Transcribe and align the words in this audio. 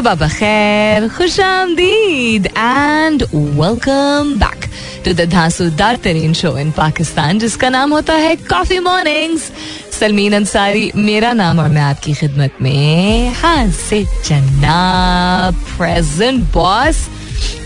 Sabah 0.00 0.32
खैर 0.32 1.08
खुश 1.08 1.40
आमदीद 1.40 2.46
and 2.46 3.22
welcome 3.22 4.34
back 4.38 4.64
to 5.04 5.12
the 5.12 5.28
धांसूदार 5.30 5.96
तरीन 5.96 6.32
शो 6.32 6.58
इन 6.58 6.70
पाकिस्तान 6.70 7.38
जिसका 7.38 7.68
नाम 7.68 7.92
होता 7.92 8.14
है 8.14 8.36
कॉफ़ी 8.36 8.78
मॉर्निंग्स 8.78 9.52
सलमीन 10.00 10.32
अंसारी, 10.32 10.92
मेरा 10.96 11.32
नाम 11.32 11.58
और 11.58 11.68
मैं 11.68 11.82
आपकी 11.82 12.14
खिदमत 12.14 12.56
में 12.62 13.32
हाजिर 13.32 14.22
चन्ना 14.24 15.50
प्रेजेंट 15.50 16.52
बॉस 16.52 17.08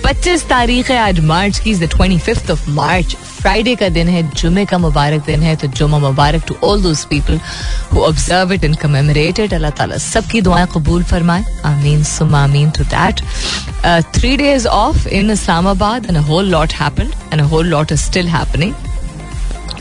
25 0.04 0.42
तारीख 0.48 0.90
है 0.90 0.96
आज 0.98 1.20
मार्च 1.24 1.58
की 1.58 1.74
twenty 1.86 2.18
fifth 2.18 2.50
of 2.50 2.68
March 2.70 3.14
Friday 3.16 3.74
का 3.76 3.88
दिन 3.88 4.08
है 4.08 4.22
जुमे 4.30 4.64
का 4.64 4.78
मुबारक 4.78 5.24
दिन 5.26 5.42
है 5.42 5.54
तो 5.56 5.68
जुमा 5.78 5.98
मुबारक 5.98 6.42
to 6.48 6.56
all 6.64 6.82
those 6.82 7.04
people 7.10 7.40
who 7.92 8.00
observe 8.04 8.52
it 8.52 8.64
and 8.64 8.76
commemorate 8.78 9.38
it 9.40 9.54
Allah 9.54 9.70
ताला 9.78 9.96
सबकी 10.04 10.40
दुआएँ 10.40 10.66
कबूल 10.74 11.04
फरमाए। 11.04 11.44
आमीन 11.66 12.02
सुम 12.04 12.34
आमीन 12.34 12.70
to 12.70 12.84
that 12.84 13.20
three 14.14 14.36
days 14.36 14.66
of 14.68 15.08
in 15.08 15.30
Islamabad 15.30 16.06
and 16.06 16.16
a 16.16 16.22
whole 16.28 16.50
lot 16.50 16.72
happened 16.80 17.12
and 17.32 17.40
a 17.40 17.44
whole 17.44 17.66
lot 17.68 17.92
is 17.92 18.00
still 18.00 18.28
happening 18.28 18.74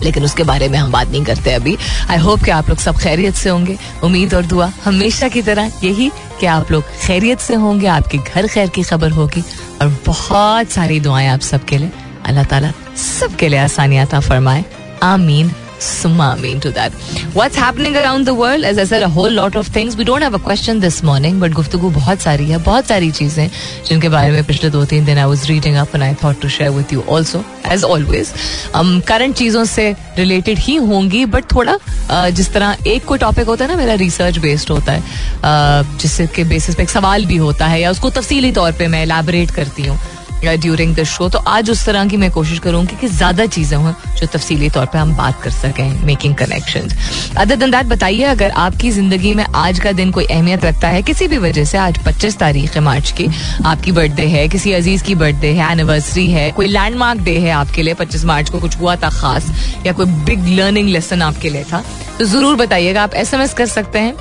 लेकिन 0.04 0.24
उसके 0.24 0.44
बारे 0.44 0.68
में 0.70 0.78
हम 0.78 0.92
बात 0.92 1.08
नहीं 1.10 1.24
करते 1.26 1.52
अभी। 1.54 1.76
आई 2.10 2.18
होप 2.20 2.44
कि 2.44 2.52
आप 2.52 2.70
लोग 2.70 2.78
सब 2.80 2.98
खैरियत 3.00 3.36
से 3.36 3.50
होंगे। 3.50 3.78
उम्मीद 4.04 4.34
और 4.34 4.46
दुआ 4.46 4.72
हमेशा 4.86 5.28
की 5.28 5.42
तरह 5.42 5.72
यही 5.84 6.10
कि 6.40 6.46
आप 6.46 6.72
लोग 6.72 6.84
खैरियत 7.02 7.40
से 7.40 7.56
होंगे, 7.56 7.88
आपके 7.88 8.18
घर 8.18 8.48
खैर 8.48 8.70
की 8.70 8.84
खबर 8.84 9.12
होगी। 9.12 9.44
और 9.84 9.90
बहुत 10.06 10.70
सारी 10.70 11.00
दुआएँ 11.00 11.28
आप 11.28 11.40
सबके 11.40 11.78
लिए। 11.78 11.92
अल्लाह 12.26 12.44
ताला 12.44 12.72
सबके 13.20 13.48
लिए 13.48 13.60
आसानियात 13.60 14.16
फरमाए। 14.16 14.66
आमीन। 15.04 15.52
Summa 15.84 16.38
mean 16.42 16.60
to 16.62 16.72
that. 16.72 16.94
What's 17.34 17.58
happening 17.58 17.96
around 17.98 18.26
the 18.26 18.34
world? 18.34 18.64
As 18.64 18.78
I 18.78 18.86
said, 18.86 19.04
a 19.04 19.10
whole 19.10 19.32
lot 19.32 19.56
of 19.56 19.68
things. 19.68 19.98
We 19.98 20.06
don't 20.06 20.22
have 20.22 20.34
a 20.34 20.40
question 20.40 20.80
this 20.80 21.02
morning, 21.04 21.40
but 21.40 21.54
गुफ्तगु 21.54 21.90
बहुत 21.96 22.22
सारी 22.22 22.46
है 22.50 22.58
बहुत 22.64 22.86
सारी 22.88 23.12
चीज़ें 23.12 23.50
जिनके 23.90 24.10
बारे 24.10 24.32
में 24.32 24.44
पिछले 24.48 24.70
दो 24.70 24.84
तीन 24.94 25.06
दिन 25.06 25.18
I 25.18 25.26
was 25.34 25.44
reading 25.50 25.78
up 25.84 25.94
and 25.94 26.04
I 26.04 26.14
thought 26.14 26.40
to 26.46 26.50
share 26.50 26.72
with 26.78 26.94
you 26.96 27.04
also, 27.16 27.44
as 27.76 27.84
always. 27.90 28.32
Um, 28.74 28.94
current 29.12 29.38
चीज़ों 29.38 29.64
से 29.74 29.92
रिलेटेड 30.18 30.60
ही 30.60 30.76
होंगी 30.92 31.26
बट 31.36 31.52
थोड़ा 31.54 31.78
uh, 31.78 32.30
जिस 32.36 32.54
तरह 32.54 32.78
एक 32.88 33.06
कोई 33.06 33.20
टॉपिक 33.20 33.48
होता 33.48 33.66
है 33.66 33.72
ना 33.72 33.78
मेरा 33.78 33.94
रिसर्च 34.06 34.38
बेस्ड 34.48 34.70
होता 34.70 34.92
है 34.92 35.02
uh, 35.02 36.02
जिसके 36.02 36.44
बेसिस 36.56 36.76
पे 36.76 36.84
एक 36.84 36.90
सवाल 36.90 37.26
भी 37.26 37.38
होता 37.46 37.68
है 37.68 37.82
या 37.82 37.92
उसको 37.92 38.10
तफसीली 38.20 38.52
तौर 38.62 38.72
पे 38.80 38.88
मैं 38.88 39.02
एलाबरेट 39.04 39.52
करती 39.56 39.88
हूँ 39.88 40.00
ड्यूरिंग 40.46 40.96
द 40.96 41.04
शो 41.06 41.28
तो 41.30 41.40
आज 41.40 41.70
उस 41.70 41.86
तरह 41.86 42.08
की 42.08 42.18
मैं 42.18 42.30
कोशिश 42.32 42.60
करूँगी 42.60 42.96
कि 43.02 43.08
ज़्यादा 43.08 43.46
चीज़ें 43.48 43.78
हों 43.78 43.94
जो 44.18 44.28
तफसीली 44.28 44.70
तौर 44.70 44.86
पर 44.86 44.98
हम 44.98 45.16
बात 45.18 45.42
कर 45.44 45.50
सकें 45.52 46.04
making 46.06 46.36
connection 46.36 46.90
other 47.38 47.56
than 47.56 47.72
that 47.72 47.86
बताइए, 47.88 48.24
अगर 48.24 48.52
आपकी 48.52 48.92
ज़िंदगी 48.92 49.34
में 49.34 49.44
आज 49.46 49.80
का 49.80 49.92
दिन 49.92 50.12
कोई 50.12 50.26
अहमियत 50.26 50.66
रखता 50.66 50.88
है, 50.88 51.02
किसी 51.04 51.28
भी 51.28 51.38
वजह 51.38 51.66
से 51.66 51.78
आज 51.78 51.98
25 52.06 52.38
तारीख 52.40 52.76
है 52.76 52.82
मार्च 52.82 53.12
की, 53.12 53.28
आपकी 53.66 53.92
बर्थडे 53.92 54.26
है, 54.28 54.48
किसी 54.50 54.74
अज़ीज़ 54.74 55.04
की 55.04 55.16
बर्थडे 55.16 55.52
है 55.52 55.72
एनिवर्सरी 55.72 56.28
है, 56.32 56.50
कोई 56.52 56.68
लैंडमार्क 56.68 57.22
डे 57.22 57.38
है 57.38 57.52
आपके 57.52 57.84
लिए 57.84 57.94
25 57.96 58.26
मार्च 58.26 58.50
को 58.50 58.60
कुछ 58.60 58.78
हुआ 58.80 58.96
था 58.96 59.10
खास, 59.12 59.52
या 59.86 59.94
कोई 59.94 60.06
बिग 60.26 60.48
लर्निंग 60.50 60.90
लेसन 60.90 61.22
आपके 61.22 61.50
लिए 61.50 61.64
था 61.64 61.84
तो 62.20 62.26
ज़रूर 62.26 62.56
बताइएगा, 62.56 63.04
आप 63.04 63.14
एस 63.14 63.54
कर 63.58 63.66
सकते 63.68 64.00
हैं। 64.00 64.16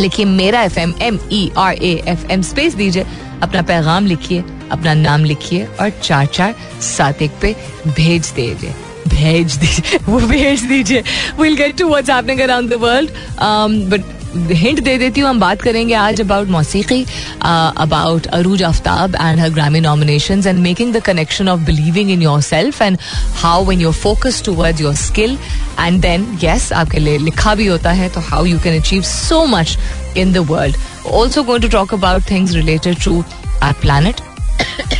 लिखिए 0.00 0.24
मेरा 0.26 0.62
F 0.62 0.78
M 0.78 0.92
M 1.02 1.18
E 1.32 1.50
R 1.58 1.74
A 1.74 1.92
F 2.08 2.30
M 2.32 2.42
space 2.42 2.74
दीजिए, 2.74 3.06
अपना 3.42 3.62
पैगाम 3.62 4.06
लिखिए। 4.06 4.44
अपना 4.72 4.94
नाम 4.94 5.24
लिखिए 5.24 5.64
और 5.64 5.90
चार 5.90 6.26
चार 6.26 6.54
सात 6.82 7.22
एक 7.22 7.30
पे 7.42 7.56
भेज 7.86 8.32
दीजिए। 8.36 8.74
भेज 9.08 9.56
दीजिए। 9.56 9.98
वो 10.08 10.20
भेज 10.20 10.62
दीजिए। 10.62 11.02
Will 11.40 11.56
get 11.56 11.78
to 11.78 11.88
what's 11.88 12.10
happening 12.10 12.40
around 12.40 12.70
the 12.70 12.74
world 12.74 13.10
but 13.90 14.04
hint 14.36 14.80
दे 14.80 14.98
देती 14.98 15.20
हूँ 15.20 15.30
हम 15.30 15.40
बात 15.40 15.62
करेंगे 15.62 15.94
आज 15.94 16.20
about 16.20 16.48
मौसीकी 16.48 17.06
about 17.42 18.26
Arooj 18.26 18.62
Aftab 18.62 19.14
and 19.14 19.40
her 19.40 19.48
Grammy 19.48 19.80
nomination 19.80 20.42
and 20.46 20.58
making 20.58 20.94
the 20.94 21.00
connection 21.00 21.48
of 21.48 21.60
believing 21.60 22.10
in 22.10 22.22
yourself 22.40 22.82
and 22.82 22.98
how 23.34 23.64
when 23.64 23.80
your 23.80 23.92
focus 23.92 24.42
towards 24.44 24.80
your 24.80 24.94
skill 24.94 25.38
and 25.80 26.00
then 26.00 26.38
yes 26.44 26.72
आपके 26.72 26.98
लिए 26.98 27.18
लिखा 27.18 27.54
भी 27.54 27.66
होता 27.66 27.90
है 27.90 28.08
तो 28.08 28.20
how 28.20 28.44
you 28.44 28.58
can 28.58 28.80
achieve 28.80 29.02
so 29.02 29.46
much 29.46 29.78
in 30.16 30.32
the 30.32 30.42
world. 30.42 30.76
Also, 31.06 31.42
going 31.44 31.60
to 31.60 31.68
talk 31.68 31.92
about 31.92 32.22
things 32.22 32.56
related 32.56 33.00
to 33.00 33.24
our 33.62 33.74
planet, 33.74 34.35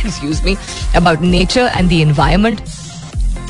excuse 0.03 0.43
me, 0.43 0.57
about 0.95 1.21
nature 1.21 1.69
and 1.75 1.89
the 1.89 2.01
environment. 2.01 2.61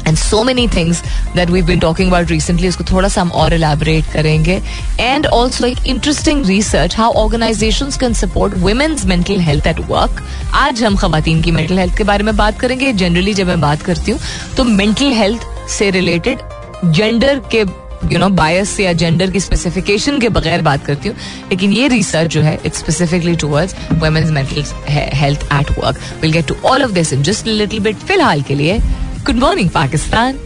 And 0.06 0.18
so 0.18 0.42
many 0.44 0.68
things 0.68 1.00
that 1.36 1.50
we've 1.50 1.66
been 1.68 1.80
talking 1.80 2.08
about 2.08 2.30
recently, 2.32 2.68
इसको 2.68 2.84
थोड़ा 2.84 3.08
सा 3.10 3.22
हम 3.22 3.32
और 3.32 3.50
elaborate 3.52 4.14
करेंगे. 4.14 4.62
And 5.00 5.26
also 5.26 5.64
like 5.66 5.82
interesting 5.94 6.44
research 6.44 6.94
how 6.94 7.12
organizations 7.14 7.98
can 8.04 8.14
support 8.14 8.56
women's 8.68 9.06
mental 9.06 9.40
health 9.40 9.68
at 9.68 9.80
work. 9.90 10.22
आज 10.54 10.84
हम 10.84 10.96
खवातीन 10.96 11.42
की 11.42 11.52
mental 11.52 11.78
health 11.78 11.98
के 11.98 12.04
बारे 12.04 12.24
में 12.24 12.38
बात 12.38 12.60
करेंगे. 12.60 12.94
Generally 12.94 13.34
जब 13.34 13.48
मैं 13.48 13.62
बात 13.62 13.82
करती 13.82 14.12
हूँ 14.12 14.20
तो 14.58 14.64
mental 14.64 15.14
health 15.22 15.70
से 15.70 15.92
related 15.92 16.38
gender 16.86 17.40
के 17.56 17.87
यू 18.12 18.20
नो 18.20 18.30
बायस 18.30 18.80
या 18.80 18.94
जेंडर 18.94 19.32
की 19.32 19.40
स्पेसिफिकेशन 19.40 20.20
के 20.20 20.30
बगैर 20.30 20.62
बात 20.62 20.86
करती 20.86 21.10
हूँ, 21.10 21.18
लेकिन 21.50 21.72
ये 21.74 21.88
रिसर्च 21.88 22.32
जो 22.32 22.42
है 22.42 22.58
it's 22.66 22.80
specifically 22.80 23.36
towards 23.36 23.76
women's 23.94 24.32
mental 24.32 24.64
health 24.90 25.44
at 25.54 25.72
work 25.80 26.00
will 26.22 26.32
get 26.32 26.48
to 26.48 26.56
all 26.66 26.84
of 26.84 26.92
this 26.92 27.14
in 27.14 27.24
just 27.24 27.48
little 27.48 27.80
bit 27.84 27.96
फ़िलहाल 28.08 28.42
के 28.50 28.56
लिए 28.56 28.80
गुड 29.26 29.40
मॉर्निंग 29.40 29.70
पाकिस्तान 29.70 30.40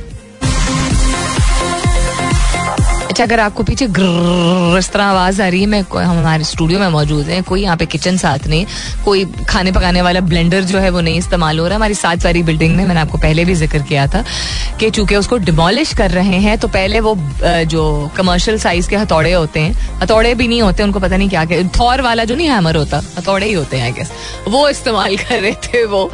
अच्छा 3.11 3.23
अगर 3.23 3.39
आपको 3.39 3.63
पीछे 3.63 3.85
इस 4.79 4.89
तरह 4.91 5.03
आवाज़ 5.03 5.41
आ 5.41 5.47
रही 5.47 5.59
है, 5.61 5.65
मैं 5.67 5.81
हम 5.81 6.17
हमारे 6.17 6.43
स्टूडियो 6.43 6.79
में 6.79 6.87
मौजूद 6.89 7.25
हैं, 7.27 7.41
कोई 7.43 7.61
यहाँ 7.61 7.75
पे 7.77 7.85
किचन 7.85 8.17
साथ 8.17 8.47
नहीं, 8.47 8.65
कोई 9.05 9.25
खाने 9.49 9.71
पकाने 9.71 10.01
वाला 10.01 10.19
ब्लेंडर 10.21 10.63
जो 10.63 10.79
है 10.79 10.89
वो 10.89 11.01
नहीं 11.01 11.17
इस्तेमाल 11.17 11.59
हो 11.59 11.67
रहा, 11.67 11.75
हमारी 11.75 11.93
सात 11.93 12.21
सारी 12.23 12.43
बिल्डिंग 12.43 12.75
में 12.75 12.85
मैंने 12.85 12.99
आपको 13.01 13.17
पहले 13.17 13.45
भी 13.45 13.53
ज़िक्र 13.55 13.81
किया 13.89 14.07
था 14.07 14.23
कि 14.79 14.89
चूँकि 14.89 15.15
उसको 15.15 15.37
डिमोलिश 15.43 15.93
कर 15.93 16.11
रहे 16.11 16.39
हैं 16.39 16.57
तो 16.59 16.67
पहले 16.69 16.99
वो 16.99 17.15
जो 17.67 17.83
कमर्शियल 18.17 18.59
साइज़ 18.59 18.89
के 18.89 18.95
हथौड़े 18.95 19.33
होते 19.33 19.59
हैं, 19.59 19.73
हथौड़े 20.03 20.33
भी 20.35 20.47
नहीं 20.47 20.61
होते, 20.61 20.83
उनको 20.83 20.99
पता 20.99 21.17
नहीं 21.17 21.29
क्या 21.29 21.45
थौर 21.79 22.01
वाला 22.01 22.23
जो 22.23 22.35
नहीं 22.35 22.47
हैमर 22.49 22.75
होता, 22.77 23.01
हथौड़े 23.17 23.45
ही 23.45 23.53
होते 23.53 23.77
हैं 23.77 23.83
आई 23.83 23.91
गेस 23.91 24.11
वो 24.47 24.67
इस्तेमाल 24.69 25.17
कर 25.25 25.41
रहे 25.41 25.53
थे 25.67 25.85
वो। 25.85 26.09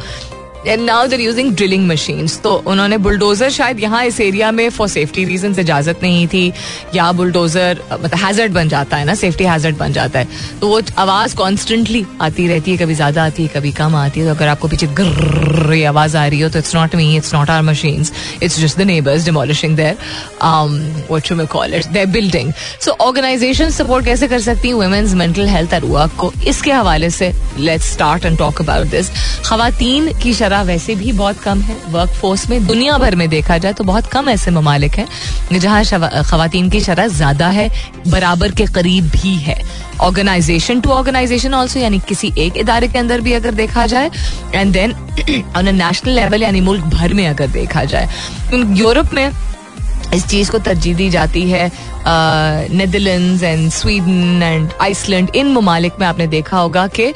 Now 0.66 1.06
they're 1.06 1.20
using 1.20 1.54
drilling 1.56 1.86
machines 1.88 2.40
तो 2.42 2.52
उन्होंने 2.66 2.96
बुलडोजर 2.98 3.50
शायद 3.50 3.80
यहाँ 3.80 4.04
इस 4.04 4.20
एरिया 4.20 4.50
में 4.52 4.68
फॉर 4.70 4.88
सेफ्टी 4.88 5.24
रीजन 5.24 5.54
इजाज़त 5.58 6.02
नहीं 6.02 6.26
थी, 6.28 6.52
या 6.94 7.10
बुलडोजर 7.12 7.80
मतलब 7.92 8.14
हैजर्ड 8.24 8.52
बन 8.52 8.68
जाता 8.68 8.96
है 8.96 9.04
ना 9.04 9.14
सेफ्टी 9.14 9.44
हैजर्ड 9.44 9.76
बन 9.76 9.92
जाता 9.92 10.18
है। 10.18 10.28
तो 10.60 10.68
वो 10.68 10.80
आवाज़ 10.98 11.36
कॉन्स्टेंटली 11.36 12.04
आती 12.20 12.46
रहती 12.48 12.70
है, 12.70 12.76
कभी 12.76 12.94
ज़्यादा 12.94 13.24
आती 13.24 13.42
है, 13.42 13.48
कभी 13.54 13.72
कम 13.72 13.96
आती 13.96 14.20
है। 14.20 14.26
तो 14.26 14.34
अगर 14.34 14.48
आपको 14.48 14.68
पीछे 14.68 14.86
ग्र 15.00 15.84
आवाज़ 15.86 16.16
आ 16.16 16.26
रही 16.26 16.40
हो 16.40 16.48
तो 16.48 16.58
it's 16.58 16.74
not 16.74 16.94
me 16.96 17.16
it's 17.16 17.34
not 17.34 17.50
our 17.50 17.62
machine 17.62 18.06
it's 18.42 18.58
just 18.60 18.78
the 18.78 18.82
neighbours 18.82 19.24
demolishing 19.24 19.78
you 19.78 21.36
may 21.36 21.46
call 21.46 21.74
it 21.74 21.86
their 21.86 22.06
building 22.08 22.52
so 22.80 22.96
organisation 23.00 23.70
support 23.70 24.04
कैसे 24.04 24.28
कर 24.28 24.40
सकती 24.40 24.68
है? 24.68 24.74
Women's 24.74 25.14
mental 25.14 25.48
health 25.48 25.72
at 25.74 25.84
work 25.84 26.16
को 26.20 26.32
इसके 26.46 26.72
हवाले 26.72 27.10
से 27.10 27.32
let's 27.58 27.92
start 27.92 28.24
and 28.24 28.38
talk 28.38 28.60
about 28.62 28.86
this 28.90 29.10
खातन 29.44 30.12
की 30.22 30.34
शराब 30.48 30.66
वैसे 30.66 30.94
भी 30.94 31.12
बहुत 31.12 31.40
कम 31.40 31.60
है। 31.60 31.74
वर्क 31.92 32.10
फोर्स 32.10 32.48
में 32.50 32.66
दुनिया 32.66 32.96
भर 32.98 33.14
में 33.16 33.28
देखा 33.28 33.56
जाए 33.58 33.72
तो 33.72 33.84
बहुत 33.84 34.06
कम 34.12 34.28
ऐसे 34.28 34.50
ममालिक 34.50 34.94
हैं, 34.94 35.06
जहाँ 35.52 35.82
खातन 36.24 36.68
की 36.70 36.80
शरह 36.80 37.08
ज़्यादा 37.08 37.48
है, 37.48 37.68
बराबर 38.08 38.52
के 38.52 38.66
करीब 38.68 39.10
भी 39.12 39.34
है। 39.38 39.56
ऑर्गेनाइजेशन 40.00 40.80
टू 40.80 40.90
ऑर्गेनाइजेशन 40.90 41.54
ऑल्सो 41.54 41.80
यानी 41.80 41.98
किसी 42.08 42.32
एक 42.38 42.56
इदारे 42.56 42.88
के 42.88 42.98
अंदर 42.98 43.20
भी 43.20 43.32
अगर 43.32 43.54
देखा 43.54 43.86
जाए 43.86 44.10
and 44.54 44.72
then 44.72 44.92
on 45.56 45.74
national 45.74 46.12
level 46.12 46.42
यानी 46.42 46.60
मुल्क 46.62 46.84
भर 46.94 47.14
में 47.14 47.26
अगर 47.28 47.46
देखा 47.52 47.84
जाए 47.84 48.08
यूरोप 48.54 49.14
में 49.14 49.30
इस 50.14 50.26
चीज़ 50.26 50.50
को 50.50 50.58
तरजीह 50.58 50.96
दी 50.96 51.08
जाती 51.10 51.42
है 51.50 51.70
Netherlands 52.72 53.42
and 53.42 53.70
Sweden 53.70 54.42
and 54.42 54.70
Iceland 54.80 55.30
इन 55.36 55.52
ममालिक 55.52 55.98
में 56.00 56.06
आपने 56.06 56.26
देखा 56.26 56.58
होगा 56.58 56.86
कि 56.98 57.12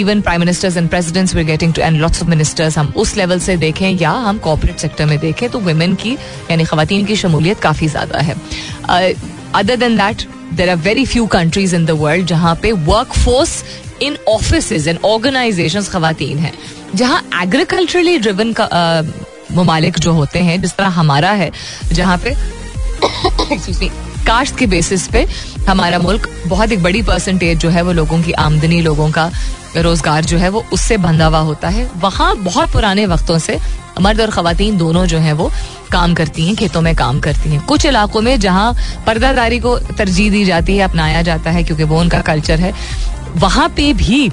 even 0.00 0.20
prime 0.20 0.40
ministers 0.40 0.76
and 0.76 0.88
presidents 0.88 1.34
we 1.34 1.44
getting 1.44 1.74
to 1.74 1.82
and 1.82 2.00
lots 2.00 2.22
of 2.22 2.30
ministers 2.30 2.78
हम 2.78 2.92
उस 2.96 3.16
लेवल 3.16 3.40
से 3.40 3.56
देखें 3.56 3.88
या 3.90 4.10
हम 4.10 4.38
कॉर्पोरेट 4.38 4.78
सेक्टर 4.78 5.06
में 5.06 5.18
देखें 5.18 5.48
तो 5.50 5.58
वुमेन 5.60 5.94
की, 5.94 6.12
यानी 6.50 6.64
खातन 6.64 7.04
की 7.04 7.16
शमूलियत 7.16 7.60
काफ़ी 7.60 7.88
ज़्यादा 7.88 8.18
है। 8.18 8.34
Other 9.54 9.76
than 9.76 9.96
that 9.96 10.26
there 10.54 10.70
are 10.70 10.76
very 10.76 11.06
few 11.06 11.26
countries 11.26 11.74
in 11.76 11.84
the 11.86 11.90
world 12.00 12.26
जहाँ 12.26 12.54
पे 12.62 12.72
work 12.72 13.12
force 13.14 13.62
in 14.02 14.16
office 14.28 14.72
in 14.72 14.98
organisation 15.04 15.82
खातन 15.82 16.38
हैं, 16.38 16.52
जहाँ 16.94 17.22
एग्रीकल्चरली 17.42 18.18
ड्रिवन 18.18 18.52
ममालिक 19.54 19.98
जो 19.98 20.12
होते 20.12 20.38
हैं, 20.40 20.60
जिस 20.62 20.76
तरह 20.76 20.88
हमारा 20.90 21.30
है, 21.32 21.50
जहाँ 21.92 22.18
पे 22.18 22.34
कास्ट 24.26 24.56
के 24.58 24.66
बेसिस 24.66 25.06
पे 25.08 25.26
हमारा 25.68 25.98
मुल्क 25.98 26.28
बहुत 26.46 26.72
एक 26.72 26.82
बड़ी 26.82 27.02
परसेंटेज 27.02 27.58
जो 27.58 27.68
है 27.70 27.82
वो 27.82 27.92
लोगों 27.92 28.22
की 28.22 28.32
आमदनी, 28.32 28.80
लोगों 28.82 29.10
का 29.10 29.30
रोज़गार 29.76 30.24
जो 30.24 30.38
है 30.38 30.48
वो 30.48 30.64
उससे 30.72 30.96
बंधा 30.98 31.26
हुआ 31.26 31.38
होता 31.40 31.68
है। 31.68 31.88
वहाँ 31.96 32.36
बहुत 32.38 32.72
पुराने 32.72 33.06
वक्तों 33.06 33.38
से 33.38 33.58
मर्द 34.00 34.20
और 34.20 34.30
खातन 34.30 34.76
दोनों 34.78 35.04
जो 35.06 35.18
है 35.18 35.32
वो 35.32 35.50
काम 35.92 36.14
करती 36.14 36.46
हैं, 36.46 36.54
खेतों 36.56 36.80
में 36.80 36.94
काम 36.96 37.20
करती 37.20 37.50
हैं। 37.50 37.64
कुछ 37.66 37.86
इलाकों 37.86 38.20
में 38.22 38.38
जहाँ 38.40 38.74
पर्दादारी 39.06 39.58
को 39.60 39.78
तरजीह 39.78 40.30
दी 40.30 40.44
जाती 40.44 40.76
है, 40.76 40.84
अपनाया 40.84 41.22
जाता 41.22 41.50
है, 41.50 41.64
क्योंकि 41.64 41.84
वो 41.84 42.00
उनका 42.00 42.20
कल्चर 42.22 42.60
है, 42.60 42.72
वहाँ 43.36 43.68
पे 43.68 43.92
भी 43.94 44.28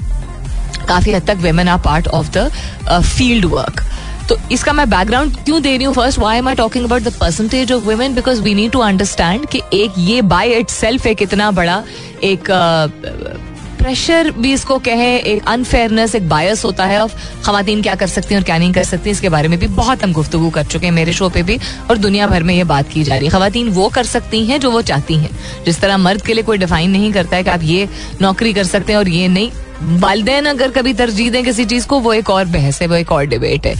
काफ़ी 0.88 1.12
हद 1.12 1.26
तक 1.26 1.36
women 1.40 1.68
are 1.68 1.78
part 1.80 2.08
of 2.08 2.30
the 2.30 2.50
field 2.90 3.44
work 3.46 3.82
तो 4.30 4.36
इसका 4.52 4.72
मैं 4.72 4.88
बैकग्राउंड 4.90 5.36
क्यों 5.36 5.60
दे 5.62 5.76
रही 5.76 5.84
हूँ? 5.84 5.94
First 5.94 6.18
why 6.18 6.38
am 6.38 6.48
I 6.48 6.54
talking 6.54 6.84
about 6.84 7.02
the 7.02 7.12
percentage 7.20 7.72
of 7.72 7.84
women 7.84 8.14
because 8.14 8.40
we 8.42 8.54
need 8.54 8.70
to 8.72 8.78
understand 8.80 9.46
कि 9.46 9.62
एक 9.74 9.94
ये 9.98 10.22
बाय 10.24 10.52
इट 10.52 10.70
सेल्फ 10.70 11.06
एक 11.06 11.22
इतना 11.22 11.50
बड़ा 11.50 11.82
एक 12.24 12.50
प्रेशर 13.78 14.30
भी 14.30 14.52
इसको 14.52 14.78
कहे, 14.78 15.16
एक 15.16 15.46
अनफेयरनेस 15.48 16.14
एक 16.14 16.28
बायस 16.28 16.64
होता 16.64 16.84
है। 16.84 17.00
ऑफ़ 17.02 17.14
खातन 17.44 17.82
क्या 17.82 17.94
कर 17.94 18.06
सकती 18.06 18.34
हैं 18.34 18.40
और 18.40 18.44
क्या 18.44 18.58
नहीं 18.58 18.72
कर 18.72 18.84
सकती 18.84 19.10
इसके 19.10 19.28
बारे 19.28 19.48
में 19.48 19.58
भी 19.58 19.66
बहुत 19.68 20.02
हम 20.04 20.12
गुफ्तु 20.12 20.50
कर 20.50 20.64
चुके 20.64 20.86
हैं 20.86 20.92
मेरे 20.92 21.12
शो 21.12 21.28
पे 21.28 21.42
भी। 21.42 21.58
और 21.90 21.98
दुनिया 21.98 22.26
भर 22.26 22.42
में 22.42 22.54
ये 22.54 22.64
बात 22.64 22.88
की 22.88 23.04
जा 23.04 23.14
रही 23.14 23.26
है। 23.26 23.30
खातन 23.30 23.68
वो 23.70 23.88
कर 23.88 24.04
सकती 24.04 24.44
हैं 24.46 24.60
जो 24.60 24.70
वो 24.70 24.82
चाहती 24.82 25.14
हैं। 25.14 25.30
जिस 25.66 25.80
तरह 25.80 25.96
मर्द 25.98 26.22
के 26.22 26.34
लिए 26.34 26.42
कोई 26.42 26.58
डिफाइन 26.58 26.90
नहीं 26.90 27.12
करता 27.12 27.36
है 27.36 27.44
कि 27.44 27.50
आप 27.50 27.62
ये 27.62 27.88
नौकरी 28.20 28.52
कर 28.52 28.64
सकते 28.64 28.92
हैं 28.92 28.98
और 28.98 29.08
ये 29.08 29.28
नहीं। 29.28 29.50
वालदेन 29.82 30.46
अगर 30.46 30.70
कभी 30.70 30.92
तरजीह 30.92 31.30
दें 31.30 31.44
किसी 31.44 31.64
चीज़ 31.64 31.86
को, 31.86 32.00
वो 32.00 32.12
एक 32.12 32.30
और 32.30 32.44
बहस 32.44 32.82
है, 32.82 32.88
वो 32.88 32.94
एक 32.94 33.12
और 33.12 33.24
डिबेट 33.24 33.66
है। 33.66 33.74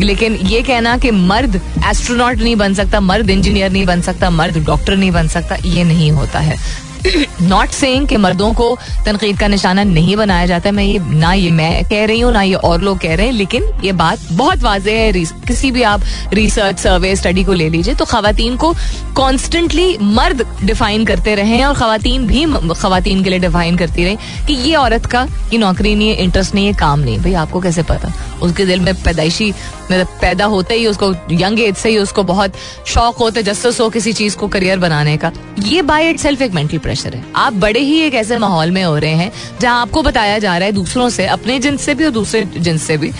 लेकिन 0.00 0.34
ये 0.34 0.62
कहना 0.62 0.98
कि 0.98 1.10
मर्द 1.10 1.60
एस्ट्रोनॉट 1.88 2.36
नहीं 2.36 2.56
बन 2.56 2.74
सकता, 2.74 3.00
मर्द 3.00 3.30
इंजीनियर 3.30 3.70
नहीं 3.70 3.86
बन 3.86 4.00
सकता, 4.00 4.30
मर्द 4.30 4.64
डॉक्टर 4.64 4.96
नहीं 4.96 5.10
बन 5.10 5.28
सकता, 5.28 5.56
ये 5.64 5.84
नहीं 5.84 6.10
होता 6.10 6.38
है। 6.38 6.85
नॉट 7.42 7.70
सेइंग 7.70 8.06
कि 8.08 8.16
मर्दों 8.16 8.52
को 8.54 8.76
तनकीद 9.06 9.38
का 9.38 9.48
निशाना 9.48 9.82
नहीं 9.84 10.16
बनाया 10.16 10.46
जाता, 10.46 10.70
मैं 10.72 10.84
ये, 10.84 10.98
ना 10.98 11.32
ये 11.32 11.50
मैं 11.50 11.84
कह 11.84 12.04
रही 12.06 12.20
हूँ, 12.20 12.32
ना 12.32 12.42
ये 12.42 12.54
और 12.54 12.82
लोग 12.82 12.98
कह 12.98 13.14
रहे 13.14 13.26
हैं, 13.26 13.32
लेकिन 13.32 13.64
ये 13.84 13.92
बात 13.92 14.32
बहुत 14.32 14.62
वाजे 14.62 14.92
है 14.92 15.12
किसी 15.46 15.70
भी 15.70 15.82
आप 15.84 16.02
रिसर्च 16.34 16.78
सर्वे 16.78 17.14
स्टडी 17.16 17.44
को 17.44 17.52
ले 17.52 17.68
लीजिए 17.68 17.94
तो 17.94 18.04
खातन 18.04 18.56
को 18.56 18.74
कॉन्स्टेंटली 19.16 19.96
मर्द 20.02 20.44
डिफाइन 20.64 21.04
करते 21.06 21.34
रहे 21.34 21.56
हैं 21.56 21.66
और 21.66 21.74
खातन 21.74 22.26
भी 22.26 22.44
खातन 22.74 23.22
के 23.22 23.30
लिए 23.30 23.38
डिफाइन 23.38 23.76
करती 23.76 24.04
रहे 24.04 24.16
कि 24.46 24.54
ये 24.54 24.74
औरत 24.76 25.06
का, 25.06 25.26
ये 25.52 25.58
नौकरी 25.58 25.94
नहीं 25.94 26.08
है 26.08 26.14
इंटरेस्ट 26.24 26.54
नहीं 26.54 26.66
है, 26.66 26.72
काम 26.74 27.00
नहीं 27.00 27.18
भाई, 27.18 27.34
आपको 27.34 27.60
कैसे 27.60 27.82
पता? 27.82 28.12
उसके 28.42 28.64
दिल 28.66 28.80
में 28.80 28.94
पैदाइशी 29.02 29.52
मतलब 29.90 30.06
पैदा 30.20 30.44
होते 30.46 30.74
ही 30.74 30.86
उसको 30.86 31.12
यंग 31.32 31.60
एज 31.60 31.76
से 31.76 31.88
ही 31.88 31.98
उसको 31.98 32.22
बहुत 32.24 32.52
शौक 32.86 33.16
होता 33.16 33.38
है 33.38 33.44
जस्टिस 33.44 33.80
हो 33.80 33.88
किसी 33.90 34.12
चीज़ 34.12 34.36
को 34.36 34.48
करियर 34.48 34.78
बनाने 34.78 35.16
का। 35.16 35.32
ये 35.60 35.82
बाय 35.82 36.08
इट 36.10 36.18
सेल्फ 36.20 36.42
एक 36.42 36.52
मेंटल 36.52 36.78
प्रेशर 36.78 37.14
है। 37.14 37.24
आप 37.36 37.52
बड़े 37.54 37.80
ही 37.80 38.00
एक 38.00 38.14
ऐसे 38.14 38.38
माहौल 38.38 38.70
में 38.70 38.82
हो 38.84 38.96
रहे 38.96 39.14
हैं, 39.14 39.30
जहाँ 39.60 39.80
आपको 39.80 40.02
बताया 40.02 40.38
जा 40.38 40.56
रहा 40.58 40.66
है 40.66 40.72
दूसरों 40.72 41.08
से, 41.10 41.26
अपने 41.28 41.58
जिन 41.58 41.76
से 41.76 41.94
भी 41.94 42.04
और 42.04 42.10
दूसरे 42.12 42.44
जिन 42.58 42.78
से 42.78 42.96
भी, 42.96 43.12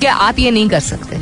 कि 0.00 0.06
आप 0.06 0.38
ये 0.38 0.50
नहीं 0.50 0.68
कर 0.68 0.80
सकते। 0.82 1.20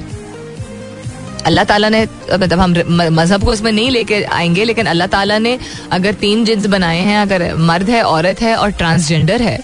अल्लाह 1.46 1.64
ताला 1.64 1.88
ने 1.88 2.02
मतलब 2.32 2.60
हम 2.60 2.74
मज़हब 3.12 3.44
को 3.44 3.52
इसमें 3.52 3.70
नहीं 3.72 3.90
लेके 3.90 4.22
आएँगे, 4.24 4.64
लेकिन 4.64 4.86
अल्लाह 4.86 5.06
ताला 5.08 5.38
ने 5.38 5.58
अगर 5.92 6.14
तीन 6.16 6.44
जिन्स 6.44 6.66
बनाए 6.68 6.98
हैं, 7.00 7.18
अगर 7.18 7.54
मर्द 7.56 7.90
है, 7.90 8.02
औरत 8.04 8.40
है 8.42 8.54
और 8.56 8.70
ट्रांसजेंडर 8.72 9.42
है 9.42 9.58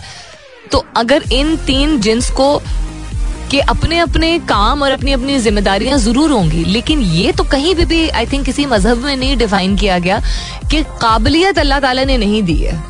तो 0.73 0.85
अगर 0.97 1.23
इन 1.33 1.57
तीन 1.57 1.99
जिन्स 2.01 2.31
को 2.31 2.49
कि 3.51 3.59
अपने 3.61 3.99
अपने 3.99 4.39
काम 4.49 4.83
और 4.83 4.91
अपनी 4.91 5.13
अपनी 5.13 5.39
जिम्मेदारियाँ 5.41 5.99
ज़रूर 5.99 6.31
होंगी। 6.31 6.65
लेकिन 6.65 7.01
ये 7.01 7.33
तो 7.33 7.45
कहीं 7.45 7.75
भी 7.75 7.85
भी 7.85 8.09
आई 8.09 8.27
थिंक 8.27 8.45
किसी 8.45 8.67
मज़हब 8.67 9.05
में 9.05 9.17
नहीं 9.17 9.37
डिफाइन 9.37 9.77
किया 9.77 9.99
गया 9.99 10.21
कि 10.71 10.83
काबिलियत 11.01 11.59
अल्लाह 11.59 11.81
ताला 11.81 12.05
ने 12.05 12.17
नहीं 12.19 12.43
दी 12.43 12.57
है। 12.57 12.83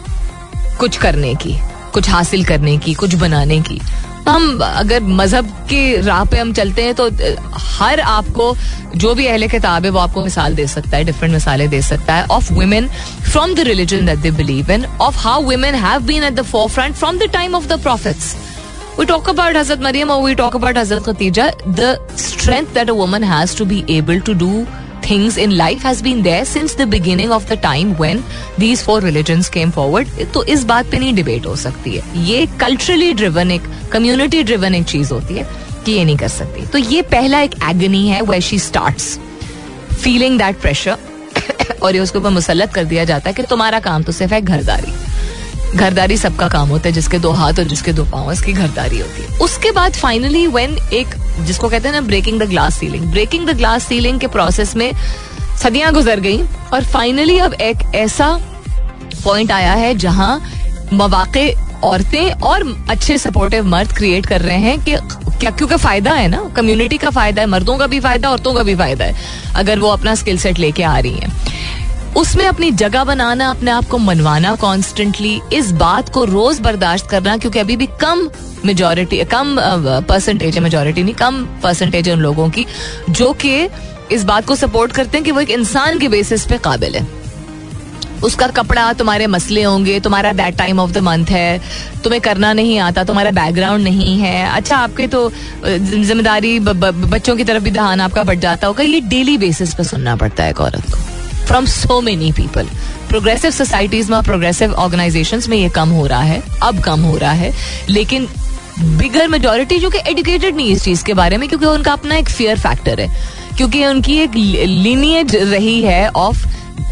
कुछ 0.80 0.96
करने 0.96 1.34
की, 1.34 1.56
कुछ 1.94 2.08
हासिल 2.10 2.44
करने 2.44 2.76
की, 2.78 2.94
कुछ 2.94 3.14
बनाने 3.14 3.60
की। 3.60 3.80
हम, 4.28 4.58
अगर 4.60 5.02
मज़हब 5.02 5.50
की 5.70 6.00
राह 6.00 6.24
पे 6.24 6.38
हम 6.38 6.52
चलते 6.52 6.82
हैं 6.82 6.94
तो 6.94 7.08
हर 7.54 8.00
आपको, 8.00 8.54
जो 8.96 9.14
भी 9.14 9.26
अहले 9.26 9.48
किताब 9.48 9.84
है, 9.84 9.90
वो 9.90 9.98
आपको 9.98 10.22
मिसाल 10.24 10.54
दे 10.54 10.66
सकता 10.66 10.96
है 10.96 11.04
डिफरेंट 11.04 11.32
मिसालें 11.34 11.68
दे 11.70 11.80
सकता 11.82 12.14
है 12.14 12.26
of 12.30 12.52
women 12.52 12.88
from 13.30 13.54
the 13.54 13.66
religion 13.68 14.06
that 14.06 14.18
they 14.18 14.30
believe 14.32 14.70
in 14.72 14.86
of 15.00 15.18
how 15.18 15.42
women 15.42 15.74
have 15.84 16.02
been 16.06 16.24
at 16.24 16.34
the 16.34 16.42
forefront 16.68 16.94
from 16.94 17.18
the 17.18 17.30
time 17.32 17.54
of 17.54 17.66
the 17.66 17.80
prophets 17.82 18.34
we 18.98 19.04
talk 19.04 19.28
about 19.28 19.54
Hazrat 19.54 19.80
Maryam 19.80 20.10
or 20.10 20.22
we 20.22 20.34
talk 20.34 20.54
about 20.54 20.74
Hazrat 20.74 21.00
Khatija, 21.00 21.46
the 21.76 21.90
strength 22.16 22.72
that 22.74 22.88
a 22.88 22.94
woman 22.94 23.22
has 23.22 23.54
to 23.54 23.64
be 23.66 23.84
able 23.88 24.20
to 24.20 24.34
do 24.34 24.66
things 25.02 25.36
in 25.36 25.56
life 25.56 25.82
has 25.82 26.00
been 26.02 26.22
there 26.22 26.44
since 26.44 26.74
the 26.74 26.86
beginning 26.86 27.30
of 27.30 27.46
the 27.48 27.56
time 27.56 27.94
when 27.98 28.22
these 28.58 28.82
four 28.82 29.00
religions 29.00 29.48
came 29.48 29.70
forward. 29.70 30.08
तो 30.32 30.42
इस 30.54 30.64
बात 30.64 30.90
पे 30.90 30.98
नहीं 30.98 31.14
debate 31.14 31.46
हो 31.46 31.56
सकती 31.56 31.96
है 31.96 32.24
ये 32.28 32.46
culturally 32.60 33.12
driven 33.14 33.50
एक 33.50 33.62
कम्युनिटी 33.92 34.42
ड्रिवन 34.42 34.74
एक 34.74 34.84
चीज़ 34.86 35.12
होती 35.12 35.34
है 35.34 35.46
कि 35.84 35.92
ये 35.92 36.04
नहीं 36.04 36.16
कर 36.16 36.28
सकती 36.28 36.66
तो 36.72 36.78
ये 36.78 37.02
पहला 37.12 37.40
एक 37.40 37.54
एगनी 37.70 38.06
है 38.08 38.20
way 38.30 38.40
she 38.40 38.58
starts 38.58 39.18
feeling 40.02 40.38
that 40.38 40.60
pressure 40.60 41.78
और 41.82 41.94
ये 41.94 42.00
उसके 42.00 42.18
ऊपर 42.18 42.30
मुसलत 42.30 42.74
कर 42.74 42.84
दिया 42.84 43.04
जाता 43.04 43.28
है 43.30 43.34
कि 43.34 43.42
तुम्हारा 43.50 43.80
काम 43.80 44.02
तो 44.02 44.12
सिर्फ़ 44.12 44.34
है 44.34 44.40
घरदारी 44.42 44.92
घरदारी 45.76 46.16
सबका 46.16 46.48
काम 46.48 46.68
होता 46.68 46.88
है, 46.88 46.92
जिसके 46.94 47.18
दो 47.18 47.30
हाथ 47.32 47.58
और 47.58 47.64
जिसके 47.66 47.92
दो 47.92 48.04
पाँव, 48.04 48.32
इसकी 48.32 48.52
घरदारी 48.52 48.98
होती 48.98 49.22
है। 49.22 49.38
उसके 49.40 49.70
बाद 49.70 49.94
फाइनली 49.94 50.46
वेन 50.48 50.76
एक, 50.92 51.14
जिसको 51.40 51.68
कहते 51.68 51.88
हैं 51.88 51.94
ना 51.94 52.00
breaking 52.06 52.40
the 52.42 52.48
glass 52.50 52.78
ceiling 52.78 53.04
breaking 53.10 53.46
the 53.48 53.56
glass 53.56 53.86
ceiling 53.86 54.20
के 54.20 54.26
प्रोसेस 54.28 54.74
में 54.76 54.92
सदियाँ 55.62 55.92
गुजर 55.92 56.20
गई 56.20 56.40
और 56.72 56.84
फाइनली 56.84 57.38
अब 57.38 57.54
एक 57.54 57.84
ऐसा 57.94 58.34
पॉइंट 59.24 59.52
आया 59.52 59.72
है 59.74 59.94
जहाँ 59.96 60.40
मवाक़े 60.92 61.54
औरतें 61.84 62.30
और 62.42 62.62
अच्छे 62.90 63.16
सपोर्टिव 63.18 63.66
मर्द 63.66 63.92
क्रिएट 63.92 64.26
कर 64.26 64.40
रहे 64.40 64.58
हैं 64.58 64.78
कि 64.80 64.96
क्या, 65.30 65.50
क्योंकि 65.50 65.76
फ़ायदा 65.76 66.12
है 66.12 66.28
ना 66.28 66.42
कम्युनिटी 66.56 66.98
का 66.98 67.10
फ़ायदा 67.10 67.42
है, 67.42 67.48
मर्दों 67.48 67.76
का 67.78 67.86
भी 67.86 68.00
फ़ायदा, 68.00 68.30
औरतों 68.30 68.52
का 68.54 68.62
भी 68.62 68.74
फ़ायदा 68.74 69.04
है, 69.04 69.14
अगर 69.56 69.78
वो 69.78 69.88
अपना 69.88 70.14
स्किल 70.14 70.38
सेट 70.38 70.58
लेके 70.58 70.82
आ 70.82 70.98
रही 70.98 71.12
हैं। 71.12 71.85
उसमें 72.16 72.44
अपनी 72.46 72.70
जगह 72.72 73.04
बनाना, 73.04 73.48
अपने 73.50 73.70
आप 73.70 73.88
को 73.88 73.98
मनवाना 73.98 74.54
कॉन्स्टेंटली 74.56 75.40
इस 75.52 75.70
बात 75.74 76.08
को 76.08 76.24
रोज 76.24 76.60
बर्दाश्त 76.60 77.08
करना, 77.10 77.36
क्योंकि 77.36 77.58
अभी 77.58 77.76
भी 77.76 77.86
कम 78.00 78.28
मेजोरिटी 78.64 79.24
कम 79.26 79.56
परसेंटेज 80.08 80.54
है 80.54 80.62
मेजोरिटी 80.62 81.02
नहीं, 81.02 81.14
कम 81.14 81.44
परसेंटेज 81.62 82.08
है 82.08 82.14
उन 82.14 82.20
लोगों 82.20 82.48
की, 82.50 82.66
जो 83.10 83.32
कि 83.34 83.68
इस 84.12 84.24
बात 84.24 84.46
को 84.46 84.54
सपोर्ट 84.56 84.92
करते 84.92 85.18
हैं 85.18 85.24
कि 85.24 85.30
वो 85.30 85.40
एक 85.40 85.50
इंसान 85.50 85.98
के 85.98 86.08
बेसिस 86.08 86.46
पे 86.46 86.58
काबिल 86.58 86.96
है। 86.96 87.06
उसका 88.24 88.46
कपड़ा, 88.48 88.92
तुम्हारे 88.92 89.26
मसले 89.26 89.62
होंगे, 89.62 89.98
तुम्हारा 90.00 90.32
that 90.32 90.56
time 90.58 90.78
of 90.80 90.92
the 90.92 90.98
month 90.98 91.30
है, 91.30 91.60
तुम्हें 92.04 92.20
करना 92.22 92.52
नहीं 92.52 92.78
आता, 92.80 93.04
तुम्हारा 93.04 93.30
बैकग्राउंड 93.32 93.84
नहीं 93.84 94.18
है। 94.18 94.46
अच्छा 94.46 94.76
आपके 94.76 95.06
तो 95.06 95.30
ज़िम्मेदारी 95.64 96.58
बच्चों 96.60 97.36
की 97.36 97.44
तरफ़ 97.44 97.62
भी 97.62 97.70
ध्यान 97.70 98.00
आपका 98.00 98.24
बढ़ 98.24 98.38
जाता 98.38 98.66
होगा, 98.66 98.84
ये 98.84 99.00
डेली 99.02 99.36
बेसिस 99.38 99.74
पे 99.74 99.84
सुनना 99.84 100.16
पड़ता 100.16 100.44
है 100.44 100.50
एक 100.50 100.60
औरत 100.60 100.90
को। 100.90 101.05
From 101.46 101.66
so 101.66 102.00
many 102.00 102.30
people 102.32 102.68
progressive 103.08 103.50
societies 103.50 104.10
में 104.10 104.22
प्रोग्रेसिव 104.22 104.72
ऑर्गेनाइजेशन 104.74 105.42
में 105.48 105.56
ये 105.56 105.68
कम 105.74 105.88
हो 105.88 106.06
रहा 106.06 106.22
है, 106.22 106.42
अब 106.62 106.80
कम 106.84 107.00
हो 107.00 107.16
रहा 107.16 107.32
है, 107.32 107.52
लेकिन 107.88 108.28
बिगर 108.98 109.28
मेजोरिटी 109.28 109.78
जो 109.78 109.90
कि 109.90 109.98
एडुकेटेड 110.08 110.56
नहीं 110.56 110.70
इस 110.70 110.84
चीज़ 110.84 111.04
के 111.04 111.14
बारे 111.14 111.36
में, 111.36 111.48
क्योंकि 111.48 111.66
उनका 111.66 111.92
अपना 111.92 112.16
एक 112.16 112.28
फियर 112.28 112.58
फैक्टर 112.58 113.00
है, 113.00 113.08
क्योंकि 113.56 113.84
उनकी 113.86 114.18
एक 114.20 114.34
लीनियज 114.34 115.36
रही 115.36 115.80
है 115.82 116.08
of 116.08 116.46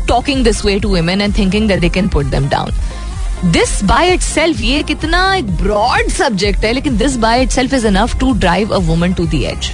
talking 0.09 0.45
this 0.45 0.65
way 0.65 0.79
to 0.81 0.97
women 0.97 1.21
and 1.21 1.37
thinking 1.39 1.69
that 1.69 1.81
they 1.81 1.89
can 1.89 2.09
put 2.09 2.27
them 2.27 2.49
down 2.49 3.51
this 3.53 3.83
by 3.85 4.13
itself 4.23 4.61
ये 4.61 4.83
कितना 4.83 5.35
एक 5.35 5.51
ब्रॉड 5.57 6.11
सब्जेक्ट 6.13 6.65
है, 6.65 6.73
लेकिन 6.73 6.97
this 6.97 7.17
by 7.17 7.43
itself 7.51 7.75
is 7.75 7.87
enough 7.87 8.19
to 8.21 8.33
drive 8.35 8.75
a 8.75 8.79
woman 8.87 9.13
to 9.13 9.27
the 9.27 9.43
edge 9.45 9.71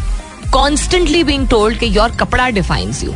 constantly 0.52 1.24
being 1.24 1.48
told 1.48 1.78
कि 1.78 1.96
your 1.96 2.16
कपड़ा 2.20 2.48
defines 2.50 3.04
you 3.04 3.14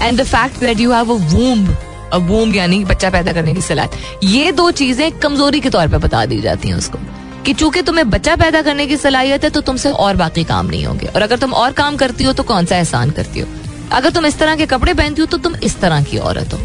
and 0.00 0.20
the 0.20 0.24
fact 0.24 0.60
that 0.60 0.80
you 0.80 0.92
have 0.92 1.12
a 1.12 1.18
womb 1.32 1.76
a 2.12 2.16
womb 2.28 2.56
यानी 2.56 2.84
बच्चा 2.84 3.10
पैदा 3.10 3.32
करने 3.32 3.54
की 3.54 3.60
सलाहियत 3.62 4.24
ये 4.24 4.52
दो 4.52 4.70
चीज़ें 4.72 5.10
कमज़ोरी 5.18 5.60
के 5.60 5.70
तौर 5.70 5.88
पर 5.88 5.98
बता 5.98 6.24
दी 6.26 6.40
जाती 6.40 6.68
हैं 6.68 6.76
उसको 6.76 6.98
कि 7.44 7.52
चूँकि 7.54 7.82
तुम्हें 7.82 8.08
बच्चा 8.10 8.34
पैदा 8.36 8.60
करने 8.62 8.86
की 8.86 8.96
सलाहियत 8.96 9.44
है 9.44 9.50
तो 9.50 9.60
तुमसे 9.60 9.90
और 9.90 10.16
बाकी 10.16 10.44
काम 10.44 10.66
नहीं 10.66 10.84
होंगे। 10.86 11.06
और 11.06 11.22
अगर 11.22 11.38
तुम 11.38 11.52
और 11.54 11.72
काम 11.72 11.96
करती 11.96 12.24
हो 12.24 12.32
तो 12.32 12.42
कौन 12.42 12.66
सा 12.66 12.76
एहसान 12.76 13.10
करती 13.10 13.40
हो? 13.40 13.48
अगर 13.92 14.10
तुम 14.10 14.26
इस 14.26 14.38
तरह 14.38 14.56
के 14.56 14.66
कपड़े 14.66 14.94
पहनती 14.94 15.22
हो 15.22 15.26
तो 15.26 15.38
तुम 15.38 15.56
इस 15.62 15.78
तरह 15.80 16.02
की 16.02 16.18
औरत 16.18 16.54
हो। 16.54 16.58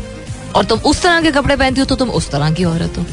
और 0.56 0.66
तुम 0.66 0.80
उस 0.80 1.02
तरह 1.02 1.22
के 1.22 1.32
कपड़े 1.32 1.56
पहनती 1.56 1.82
हो 1.82 1.86
तो 1.86 1.96
तुम 1.96 2.10
उस 2.12 2.30
तरह 2.32 2.52
की 2.52 2.64
औरत 2.66 2.98
हो। 2.98 3.04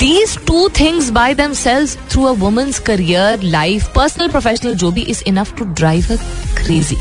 These 0.00 0.36
two 0.46 0.68
things 0.80 1.10
by 1.10 1.34
themselves 1.54 1.96
through 2.10 2.24
a 2.24 2.32
women's 2.38 2.78
career 2.86 3.42
life 3.42 3.92
personal 3.94 4.28
professional 4.28 4.74
जो 4.74 4.90
भी 4.90 5.02
is 5.02 5.22
enough 5.26 5.54
to 5.58 5.64
drive 5.64 6.12
a 6.12 6.16
crazy 6.56 6.96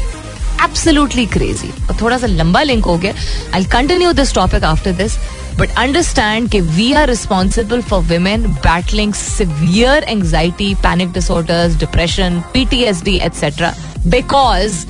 absolutely 0.64 1.26
crazy 1.36 1.70
और 1.90 1.98
थोड़ा 2.02 2.18
सा 2.18 2.28
लंबा 2.28 2.62
लिंक 2.64 2.86
हो 2.86 2.98
गया. 2.98 3.14
I 3.56 3.66
continue 3.72 4.12
this 4.14 4.34
topic 4.36 4.64
after 4.64 4.92
this 5.02 5.18
but 5.60 5.78
understand 5.78 6.50
कि 6.52 6.60
we 6.62 6.92
are 6.94 7.08
responsible 7.10 7.82
for 7.90 8.02
women 8.12 8.48
battling 8.66 9.14
severe 9.14 10.04
anxiety 10.04 10.74
panic 10.84 11.12
disorders 11.14 11.76
depression 11.80 12.42
PTSD 12.54 13.18
etcetera 13.26 13.74
because 14.08 14.86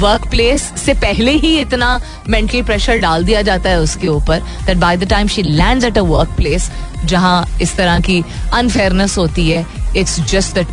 workplace 0.30 0.62
से 0.76 0.94
पहले 0.94 1.32
ही 1.32 1.58
इतना 1.60 1.88
मेंटल 2.28 2.62
प्रेशर 2.62 2.98
डाल 3.00 3.24
दिया 3.24 3.42
जाता 3.42 3.70
है 3.70 3.80
उसके 3.80 4.08
ऊपर 4.08 4.40
that 4.66 4.76
by 4.78 4.96
the 4.96 5.08
time 5.10 5.28
she 5.28 5.42
land 5.42 5.84
at 5.84 5.98
a 5.98 6.02
workplace 6.36 6.70
जहाँ 7.04 7.46
इस 7.62 7.76
तरह 7.76 8.00
की 8.00 8.22
अनफेयरनेस 8.54 9.16
होती 9.18 9.48
है 9.50 9.66
it's 9.96 10.20
just 10.30 10.58
the 10.58 10.66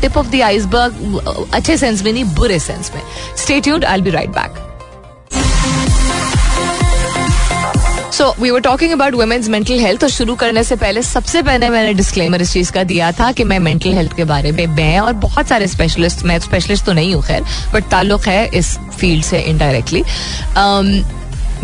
tip 0.00 0.16
of 0.16 0.26
the 0.28 0.40
iceberg 0.42 1.48
अच्छे 1.54 1.76
सेंस 1.76 2.02
में 2.02 2.12
नहीं, 2.12 2.24
बुरे 2.34 2.58
सेंस 2.60 2.92
में। 2.94 3.02
Stay tuned 3.36 3.84
I 3.84 4.00
be 4.00 4.10
right 4.10 4.30
back 4.30 4.66
so 8.12 8.34
we 8.40 8.50
were 8.50 8.60
talking 8.60 8.92
about 8.92 9.14
women's 9.14 9.48
mental 9.48 9.78
health 9.80 10.02
और 10.04 10.10
शुरू 10.10 10.34
करने 10.36 10.62
से 10.64 10.76
पहले 10.76 11.02
सबसे 11.02 11.42
पहले 11.42 11.68
मैंने 11.68 11.92
डिस्क्लेमर 11.94 12.42
इस 12.42 12.52
चीज़ 12.52 12.72
का 12.72 12.82
दिया 12.84 13.10
था 13.20 13.30
कि 13.32 13.44
मैं 13.44 13.58
मेंटल 13.58 13.92
हेल्थ 13.94 14.16
के 14.16 14.24
बारे 14.24 14.52
में, 14.52 14.66
मैं 14.66 14.98
और 15.00 15.12
बहुत 15.22 15.48
सारे 15.48 15.66
स्पेशलिस्ट 15.66 16.24
मैं 16.24 16.38
स्पेशलिस्ट 16.40 16.84
तो 16.86 16.92
नहीं 16.92 17.14
हूँ, 17.14 17.22
खैर 17.22 17.44
बट 17.74 17.88
ताल्लुक 17.90 18.26
है 18.26 18.46
इस 18.58 18.76
फ़ील्ड 18.98 19.24
से 19.24 19.40
इनडायरेक्टली 19.40 20.02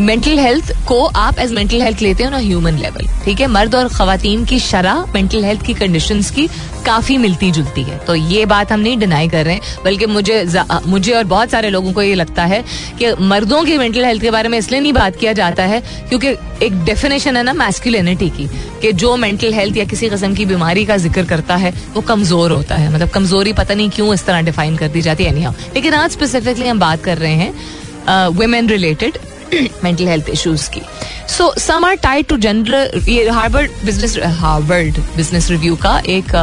मेंटल 0.01 0.39
हेल्थ 0.39 0.71
को 0.87 1.05
आप 1.07 1.39
एज 1.39 1.53
मेंटल 1.53 1.83
हेल्थ 1.83 2.01
लेते 2.03 2.25
हो 2.25 2.31
ना 2.31 2.39
ह्यूमन 2.39 2.79
लेवल 2.79 3.07
ठीक 3.25 3.41
है? 3.41 3.47
मर्द 3.47 3.75
और 3.75 3.89
खातन 3.89 4.45
की 4.45 4.59
शरह 4.61 5.05
मेंटल 5.15 5.45
हेल्थ 5.45 5.63
की 5.67 5.75
कंडीशन 5.75 6.21
की 6.35 6.47
काफ़ी 6.87 7.17
मिलती 7.19 7.51
जुलती 7.51 7.83
है। 7.83 7.99
तो 7.99 8.15
ये 8.15 8.45
बात 8.47 8.73
हम 8.73 8.81
नहीं 8.81 8.99
डिनाई 8.99 9.29
कर 9.29 9.45
रहे 9.45 9.55
हैं, 9.55 9.63
बल्कि 9.85 10.07
मुझे 10.07 10.45
मुझे 10.87 11.13
और 11.13 11.25
बहुत 11.25 11.51
सारे 11.51 11.71
लोगों 11.71 11.93
को 11.93 12.03
ये 12.03 12.15
लगता 12.15 12.45
है 12.45 12.63
कि 12.99 13.13
मर्दों 13.23 13.63
की 13.65 13.79
मेंटल 13.79 14.05
हेल्थ 14.05 14.23
के 14.23 14.31
बारे 14.31 14.49
में 14.49 14.59
इसलिए 14.59 14.81
नहीं 14.81 14.93
बात 14.93 15.17
किया 15.17 15.33
जाता 15.33 15.65
है 15.65 15.81
क्योंकि 16.09 16.29
एक 16.67 16.85
डेफिनेशन 16.85 17.37
है 17.37 17.43
ना 17.43 17.53
मैस्कुलिनिटी 17.55 18.29
की, 18.31 18.47
कि 18.83 18.93
जो 18.95 19.17
मेंटल 19.17 19.55
हेल्थ 19.55 19.77
या 19.77 19.85
किसी 19.85 20.09
किस्म 20.11 20.35
की 20.35 20.47
बीमारी 20.47 20.85
का 20.85 20.97
ज़िक्र 20.97 21.25
करता 21.25 21.57
है, 21.57 21.73
वो 21.95 22.01
कमज़ोर 22.03 22.53
होता 22.53 22.75
है। 22.75 22.93
मतलब 22.95 23.09
कमज़ोरी 23.11 23.53
पता 23.55 23.75
नहीं 23.75 23.91
क्यों 23.91 24.13
इस 24.15 24.27
तरह 24.27 24.43
डिफाइन 24.43 24.77
कर 24.77 24.89
दी 24.89 25.03
जाती 25.03 25.25
है 25.25 25.55
लेकिन 25.75 25.95
आज 25.95 26.11
स्पेसिफिकली 26.11 26.69
हम 26.69 26.81
बात 26.81 27.05
कर 27.05 27.19
रहे 27.19 27.35
हैं 27.35 28.29
women 28.31 28.69
related 28.69 29.19
mental 29.55 30.09
health 30.09 30.29
issues 30.31 30.69
की 30.71 30.81
so 31.29 31.53
some 31.59 31.85
are 31.85 31.95
tied 32.03 32.27
to 32.27 32.37
general 32.39 33.01
ये 33.09 33.29
Harvard 33.29 33.71
Business 33.85 34.19
Harvard 34.39 34.99
Business 35.17 35.51
Review 35.51 35.77
का 35.77 35.99
एक 36.09 36.35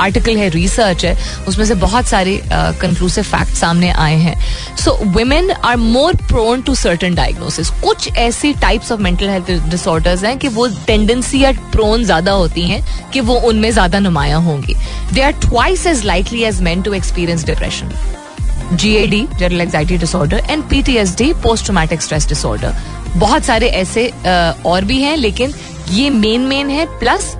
आर्टिकल 0.00 0.32
uh, 0.32 0.38
है 0.38 0.48
रिसर्च 0.48 1.04
है 1.04 1.16
उसमें 1.48 1.64
से 1.64 1.74
बहुत 1.74 2.06
सारे 2.06 2.40
कंक्लूसिव 2.52 3.24
uh, 3.24 3.30
फैक्ट 3.30 3.54
सामने 3.56 3.90
आए 3.90 4.16
हैं। 4.16 4.36
So 4.76 4.96
women 5.04 5.50
are 5.50 5.76
more 5.76 6.16
prone 6.28 6.62
to 6.62 6.74
certain 6.74 7.14
diagnosis 7.14 7.70
कुछ 7.82 8.08
ऐसी 8.16 8.52
types 8.60 8.92
of 8.92 9.00
mental 9.00 9.28
health 9.28 9.50
disorders 9.70 10.24
हैं 10.24 10.36
कि 10.38 10.48
वो 10.48 10.66
टेंडेंसी 10.86 11.42
या 11.42 11.52
प्रोन 11.72 12.04
ज़्यादा 12.04 12.32
होती 12.32 12.66
हैं 12.68 12.82
कि 13.12 13.20
वो 13.20 13.34
उनमें 13.48 13.70
ज़्यादा 13.70 13.98
नुमाया 13.98 14.36
होंगी। 14.48 14.74
They 15.14 15.22
are 15.22 15.32
twice 15.48 15.86
as 15.86 16.04
likely 16.04 16.42
as 16.42 16.60
man 16.62 16.82
to 16.82 16.92
experience 16.94 17.44
depression 17.44 17.92
GAD 18.72 19.26
general 19.38 19.60
anxiety 19.60 19.96
disorder 19.98 20.42
and 20.50 20.62
PTSD 20.70 21.32
post 21.42 21.64
traumatic 21.64 22.02
stress 22.02 22.28
disorder 22.28 22.74
बहुत 23.16 23.44
सारे 23.44 23.68
ऐसे 23.68 24.08
और 24.66 24.84
भी 24.84 25.00
हैं, 25.02 25.16
लेकिन 25.16 25.52
ये 25.90 26.10
मेन 26.10 26.40
मेन 26.46 26.70
है 26.70 26.86
प्लस 26.98 27.34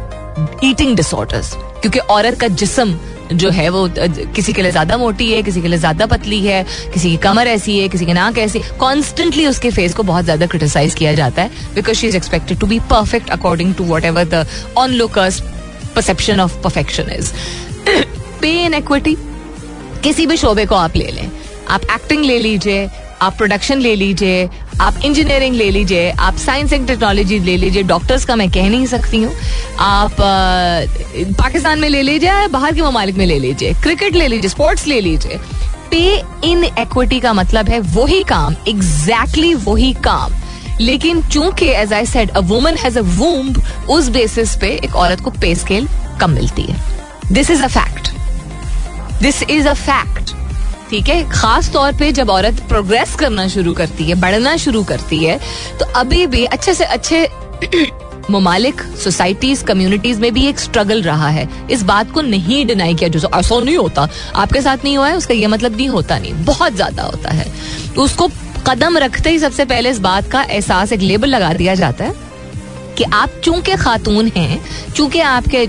ईटिंग 0.65 0.97
डिसऑर्डर्स 0.97 1.55
क्योंकि 1.55 1.99
औरत 1.99 2.41
का 2.41 2.49
जिसम 2.55 2.99
जो 3.33 3.51
है 3.51 3.69
वो 3.69 3.89
किसी 4.35 4.53
के 4.53 4.63
लिए 4.63 4.71
ज़्यादा 4.71 4.97
मोटी 4.97 5.31
है, 5.33 5.43
किसी 5.43 5.63
के 5.63 5.69
लिए 5.69 5.79
ज़्यादा 5.79 6.07
पतली 6.07 6.41
है, 6.41 6.63
किसी 6.95 7.11
की 7.11 7.17
कमर 7.17 7.47
ऐसी 7.49 7.79
है, 7.79 7.89
किसी 7.89 8.07
की 8.07 8.13
नाक 8.13 8.39
ऐसी 8.39 8.61
कॉन्स्टेंटली 8.81 9.47
उसके 9.47 9.71
फेस 9.71 9.95
को 9.95 10.03
बहुत 10.03 10.25
ज़्यादा 10.25 10.47
क्रिटिसाइज 10.47 10.95
किया 10.95 11.15
जाता 11.15 11.43
है 11.43 11.75
because 11.75 11.97
she 11.97 12.07
is 12.09 12.17
expected 12.17 12.59
to 12.61 12.67
be 12.67 12.79
perfect 12.91 13.31
according 13.31 13.75
to 13.75 13.85
whatever 14.05 14.25
the 14.25 14.47
onlookers 14.93 15.41
perception 15.97 16.41
of 16.41 16.61
perfection 16.63 17.11
is 17.13 17.33
pay 18.41 18.51
inequity 18.75 19.17
किसी 20.07 20.27
भी 20.27 20.37
शोबे 20.37 20.65
को 20.67 20.75
आप 20.75 20.97
ले 20.97 21.07
लें। 21.13 21.31
आप 21.69 21.85
एक्टिंग 21.93 22.25
ले 22.25 22.39
लीजिए 22.39 22.89
आप 23.23 23.37
प्रोडक्शन 23.37 23.79
ले 23.79 23.95
लीजिए 23.97 24.49
आप 24.81 25.01
इंजीनियरिंग 25.05 25.55
ले 25.57 25.71
लीजिए 25.71 26.11
आप 26.11 26.37
साइंस 26.37 26.73
एंड 26.73 26.87
टेक्नोलॉजी 26.89 27.39
ले 27.39 27.57
लीजिए 27.57 27.83
डॉक्टर्स 27.83 28.25
का 28.25 28.37
मैं 28.37 28.49
कह 28.51 28.69
नहीं 28.71 28.87
सकती 28.87 29.23
हूँ। 29.23 29.33
आप 29.79 30.21
आ, 30.21 31.35
पाकिस्तान 31.43 31.79
में 31.79 31.89
ले 31.89 32.03
लीजिए 32.03 32.47
बाहर 32.49 32.75
के 32.75 32.83
ममालिक 32.83 33.17
में 33.17 33.27
ले 33.27 33.39
लीजिए 33.39 33.73
क्रिकेट 33.83 34.17
ले 34.17 34.29
लीजिए 34.29 34.51
स्पोर्ट्स 34.51 34.87
ले 34.87 35.01
लीजिए। 35.01 35.39
पे 35.91 36.05
इन 36.45 36.65
एक्विटी 36.65 37.21
का 37.21 37.33
मतलब 37.33 37.69
है 37.69 37.81
वही 37.81 38.23
काम 38.23 38.55
एग्जैक्टली 38.69 39.53
exactly 39.53 39.69
वही 39.69 39.93
काम। 40.05 40.35
लेकिन 40.81 41.23
चूँकि 41.23 41.69
as 41.75 41.93
I 41.93 42.07
said 42.07 42.31
a 42.31 42.41
woman 42.45 42.77
has 42.77 42.99
a 42.99 43.03
womb 43.19 43.63
उस 43.91 44.09
बेसिस 44.09 44.57
पे 44.57 44.71
एक 44.85 44.97
औरत 44.97 45.21
को 45.21 45.31
पे 45.41 45.55
स्केल 45.55 45.89
कम 46.21 46.31
मिलती 46.31 46.63
है। 46.63 46.81
This 47.33 47.51
is 47.51 47.63
a 47.63 47.69
fact 47.69 48.15
this 49.23 49.43
is 49.43 49.69
a 49.69 49.73
fact 49.75 50.35
ठीक 50.91 51.09
है? 51.09 51.23
खास 51.31 51.71
तौर 51.73 51.93
पे 51.93 52.11
जब 52.13 52.31
औरत 52.31 52.61
प्रोग्रेस 52.69 53.15
करना 53.15 53.47
शुरू 53.49 53.73
करती 53.75 54.05
है, 54.05 54.15
बढ़ना 54.15 54.57
शुरू 54.57 54.83
करती 54.85 55.25
है 55.25 55.39
तो 55.79 55.85
अभी 55.97 56.27
भी 56.27 56.45
अच्छे 56.47 56.75
से 56.75 56.85
अच्छे 56.87 57.29
ममालिक 58.31 58.81
सोसाइटीज 59.03 59.63
कम्युनिटीज 59.63 60.19
में 60.21 60.33
भी 60.35 60.47
एक 60.47 60.59
स्ट्रगल 60.59 61.03
रहा 61.03 61.29
है। 61.29 61.49
इस 61.71 61.83
बात 61.83 62.11
को 62.11 62.21
नहीं 62.21 62.65
डिनाई 62.67 62.95
किया, 62.95 63.09
जो 63.09 63.29
ऐसा 63.35 63.59
नहीं 63.61 63.77
होता। 63.77 64.09
आपके 64.35 64.61
साथ 64.63 64.85
नहीं 64.85 64.97
हुआ 64.97 65.09
है, 65.09 65.17
उसका 65.17 65.35
यह 65.35 65.49
मतलब 65.49 65.77
नहीं 65.77 65.89
होता 65.89 66.19
नहीं। 66.19 66.33
बहुत 66.45 66.75
ज़्यादा 66.75 67.03
होता 67.03 67.31
है। 67.31 67.47
तो 67.95 68.03
उसको 68.03 68.29
कदम 68.67 68.99
रखते 68.99 69.31
ही 69.31 69.39
सबसे 69.39 69.65
पहले 69.65 69.91
इस 69.91 69.99
बात 69.99 70.31
का 70.31 70.43
एहसास, 70.43 70.93
एक 70.93 71.01
लेबल 71.01 71.29
लगा 71.29 71.53
दिया 71.55 71.75
जाता 71.75 72.05
है 72.05 72.15
कि 72.99 73.05
आप 73.05 73.41
चूँकि 73.45 73.77
खातून 73.77 74.31
हैं, 74.37 74.61
चूँकि 74.93 75.21
आपके 75.21 75.67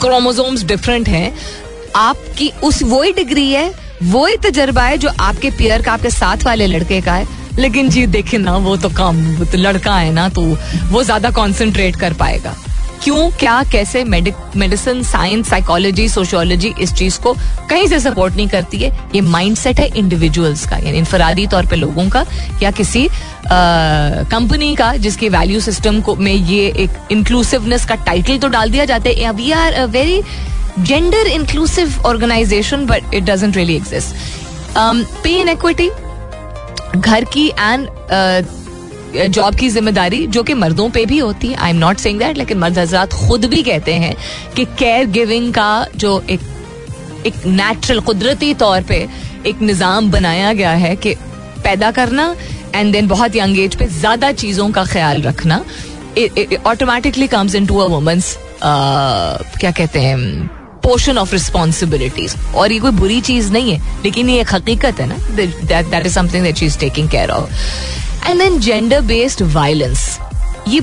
क्रोमोजोम्स 0.00 0.64
डिफरेंट 0.64 1.08
हैं 1.08 1.32
आपकी 1.96 2.50
उस 2.64 2.82
वही 2.82 3.12
डिग्री 3.12 3.50
है, 3.50 3.72
वही 4.04 4.36
तजर्बा 4.36 4.82
है 4.82 4.98
जो 4.98 5.10
आपके 5.20 5.50
पियर 5.50 5.82
का, 5.82 5.92
आपके 5.92 6.10
साथ 6.10 6.44
वाले 6.44 6.66
लड़के 6.66 7.00
का 7.00 7.14
है। 7.14 7.26
लेकिन 7.58 7.88
जी, 7.90 8.06
देखे 8.06 8.38
ना, 8.38 8.56
वो 8.56 8.76
तो 8.76 8.88
काम, 8.90 9.16
वो 9.36 9.44
तो 9.44 9.58
लड़का 9.58 9.96
है 9.96 10.12
ना 10.12 10.28
तो 10.28 10.42
वो 10.90 11.02
ज़्यादा 11.02 11.30
कॉन्सेंट्रेट 11.30 11.96
कर 11.96 12.12
पाएगा। 12.14 12.54
क्यों, 13.04 13.28
क्या, 13.30 13.62
कैसे 13.72 14.02
मेडिसिन 14.04 15.02
साइंस 15.02 15.48
साइकोलॉजी 15.48 16.08
सोशियोलॉजी 16.08 16.72
इस 16.80 16.92
चीज़ 16.92 17.18
को 17.20 17.32
कहीं 17.70 17.86
से 17.88 17.98
सपोर्ट 18.00 18.34
नहीं 18.36 18.48
करती 18.48 18.78
है? 18.78 18.90
ये 19.14 19.20
माइंडसेट 19.20 19.80
है 19.80 19.86
इंडिविजुअल्स 19.96 20.66
का, 20.66 20.76
यानी 20.76 20.98
इनफरादी 20.98 21.46
तौर 21.46 21.66
पे 21.66 21.76
लोगों 21.76 22.08
का, 22.08 22.24
या 22.62 22.70
किसी 22.70 23.08
कंपनी 23.46 24.74
का, 24.74 24.92
जिसके 24.96 25.28
वैल्यू 25.28 25.60
सिस्टम 25.60 26.00
को 26.00 26.16
में 26.16 26.32
ये 26.32 26.66
एक 26.76 27.12
इंक्लूसिवनेस 27.12 27.84
का 27.84 27.94
टाइटल 28.06 28.38
तो 28.38 28.48
डाल 28.48 28.70
दिया 28.70 28.84
जाता 28.84 29.08
है। 29.08 29.32
We 29.32 29.50
are 29.52 29.84
very 29.88 30.22
gender 30.84 31.24
inclusive 31.32 32.04
organization 32.04 32.86
but 32.86 33.02
it 33.12 33.24
doesn't 33.24 33.56
really 33.56 33.76
exist. 33.76 34.14
Um, 34.76 35.04
pay 35.22 35.40
inequity 35.42 35.90
घर 36.96 37.24
की 37.32 37.46
एंड 37.48 37.88
जॉब 39.30 39.52
uh, 39.52 39.58
की 39.60 39.68
ज़िम्मेदारी 39.68 40.26
जो 40.26 40.42
कि 40.42 40.54
मर्दों 40.54 40.88
पे 40.90 41.04
भी 41.06 41.18
होती 41.18 41.48
है। 41.48 41.56
I 41.56 41.70
am 41.70 41.76
not 41.76 41.98
saying 41.98 42.18
that 42.18 42.38
लेकिन 42.38 42.58
मर्द 42.58 42.78
हजरात 42.78 43.12
खुद 43.12 43.44
भी 43.44 43.62
कहते 43.62 43.94
हैं 43.94 44.14
कि 44.56 44.64
केयर 44.64 45.06
गिविंग 45.10 45.52
का 45.54 45.86
जो 45.96 46.20
एक 46.30 46.40
एक 47.26 47.46
नेचुरल 47.46 48.00
कुदरती 48.00 48.52
तौर 48.54 48.82
पे 48.88 49.06
एक 49.46 49.60
निज़ाम 49.62 50.10
बनाया 50.10 50.52
गया 50.52 50.72
है 50.84 50.94
कि 50.96 51.14
पैदा 51.64 51.90
करना 51.90 52.34
एंड 52.74 52.92
देन 52.92 53.08
बहुत 53.08 53.36
यंग 53.36 53.58
एज 53.58 53.76
पे 53.78 53.86
ज़्यादा 54.00 54.32
चीज़ों 54.32 54.70
का 54.70 54.84
ख्याल 54.84 55.22
रखना। 55.22 55.64
Automatically 56.66 57.26
comes 57.28 57.54
into 57.66 57.78
a 57.78 57.86
women's 57.88 58.36
क्या 58.62 59.70
कहते 59.70 60.00
हैं 60.00 60.57
पोर्शन 60.88 61.18
ऑफ़ 61.18 61.32
रिस्पॉन्सिबिलिटीज 61.32 62.36
और 62.54 62.72
ये 62.72 62.78
कोई 62.78 62.90
बुरी 63.00 63.20
चीज़ 63.22 63.52
नहीं 63.52 63.72
है, 63.72 64.02
लेकिन 64.04 64.30
ये 64.30 64.40
एक 64.40 64.54
हकीकत 64.54 65.00
है 65.00 65.06
ना 65.08 65.18
that 65.34 66.06
is 66.06 66.14
something 66.14 66.44
that 66.44 66.56
she 66.56 66.66
is 66.66 66.78
taking 66.78 67.08
care 67.10 67.30
of 67.30 68.26
and 68.28 68.40
then 68.40 68.58
gender 68.60 69.00
based 69.06 69.42
violence 69.54 70.18
ये 70.68 70.80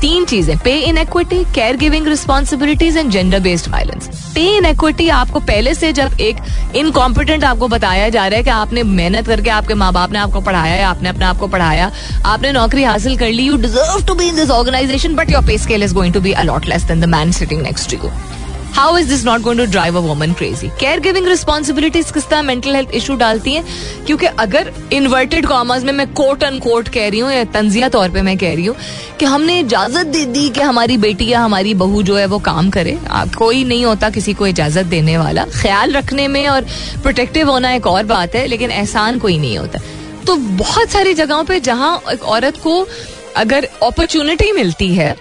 तीन 0.00 0.24
चीज़ें 0.24 0.56
pay 0.64 0.72
inequity 0.98 1.42
caregiving 1.76 2.06
responsibilities 2.08 2.96
and 2.96 3.10
gender 3.10 3.40
based 3.40 3.68
violence 3.70 4.08
pay 4.34 4.44
inequity 4.66 5.08
आपको 5.20 5.40
पहले 5.40 5.74
से 5.74 5.92
जब 5.92 6.20
एक 6.20 6.36
इनकॉम्पिटेंट 6.76 7.44
आपको 7.44 7.68
बताया 7.68 8.08
जा 8.08 8.26
रहा 8.26 8.36
है 8.36 8.44
कि 8.44 8.50
आपने 8.50 8.82
मेहनत 8.92 9.26
करके 9.26 9.50
आपके 9.50 9.74
माँ 9.74 9.92
बाप 9.92 10.12
ने 10.12 10.18
आपको 10.18 10.40
पढ़ाया 10.40 10.74
है 10.74 10.84
आपने 10.84 11.08
अपने 11.08 11.24
आप 11.24 11.38
को 11.38 11.48
पढ़ाया, 11.48 11.90
आपने 12.26 12.52
नौकरी 12.52 12.84
हासिल 12.84 13.16
कर 13.18 13.32
ली 13.32 13.46
you 13.46 13.56
deserve 13.56 14.06
to 14.06 14.14
be 14.14 14.28
in 14.28 14.36
this 14.36 14.50
organisation 14.50 15.14
but 15.14 15.30
your 15.30 15.46
pay 15.46 15.58
scale 15.58 15.82
is 15.82 15.94
going 15.94 16.14
to 16.14 16.20
be 16.20 16.32
a lot 16.44 16.66
less 16.66 16.84
than 16.84 17.00
the 17.00 17.14
man 17.16 17.32
sitting 17.32 17.62
next 17.62 17.90
to 17.90 17.96
you 17.96 18.12
how 18.74 18.96
is 18.98 19.08
this 19.08 19.24
not 19.24 19.40
going 19.40 19.60
to 19.60 19.64
drive 19.66 19.96
a 19.96 20.00
woman 20.00 20.32
crazy 20.32 20.68
caregiving 21.00 21.26
responsibilities 21.28 22.10
किस 22.10 22.26
तरह 22.28 22.42
mental 22.42 22.74
health 22.74 22.94
issue 22.94 23.14
डालती 23.16 23.52
हैं? 23.52 23.64
क्योंकि 24.06 24.26
अगर 24.26 24.72
inverted 24.92 25.46
commas 25.46 25.84
में 25.84 25.92
मैं 25.92 26.06
coat 26.12 26.42
and 26.42 26.60
quote 26.62 26.88
कह 26.88 27.08
रही 27.08 27.20
हूँ, 27.20 27.30
या 27.32 27.44
तंजिया 27.54 27.88
तौर 27.88 28.10
पर 28.10 28.22
मैं 28.22 28.36
कह 28.38 28.54
रही 28.54 28.64
हूँ 28.66 28.76
कि 29.20 29.24
हमने 29.24 29.58
इजाज़त 29.60 30.06
दे 30.06 30.24
दी 30.26 30.48
कि 30.50 30.60
हमारी 30.60 30.96
बेटी 30.96 31.28
या 31.28 31.40
हमारी 31.40 31.74
बहू 31.74 32.02
जो 32.02 32.16
है 32.16 32.26
वो 32.26 32.38
काम 32.40 32.70
करे। 32.70 32.98
कोई 33.36 33.62
नहीं 33.64 33.84
होता 33.84 34.10
किसी 34.10 34.34
को 34.34 34.46
इजाज़त 34.46 34.86
देने 34.86 35.16
वाला। 35.18 35.44
ख्याल 35.52 35.92
रखने 35.92 36.26
में 36.28 36.46
और 36.48 36.66
प्रोटेक्टिव 37.02 37.50
होना 37.50 37.72
एक 37.74 37.86
और 37.86 38.04
बात 38.06 38.34
है, 38.34 38.46
लेकिन 38.46 38.70
एहसान 38.70 39.18
कोई 39.18 39.38
नहीं 39.38 39.58
होता। 39.58 39.80
तो 40.26 40.36
बहुत 40.36 40.90
सारी 40.90 41.14
जगहों 41.14 41.44
पे 41.44 41.60
जहाँ 41.60 42.00
एक 42.12 42.24
औरत 42.24 42.56
को 42.64 42.86
अगर 43.36 43.68
अपॉर्चुनिटी 43.82 44.52
मिलती 44.52 44.94
है 44.94 45.14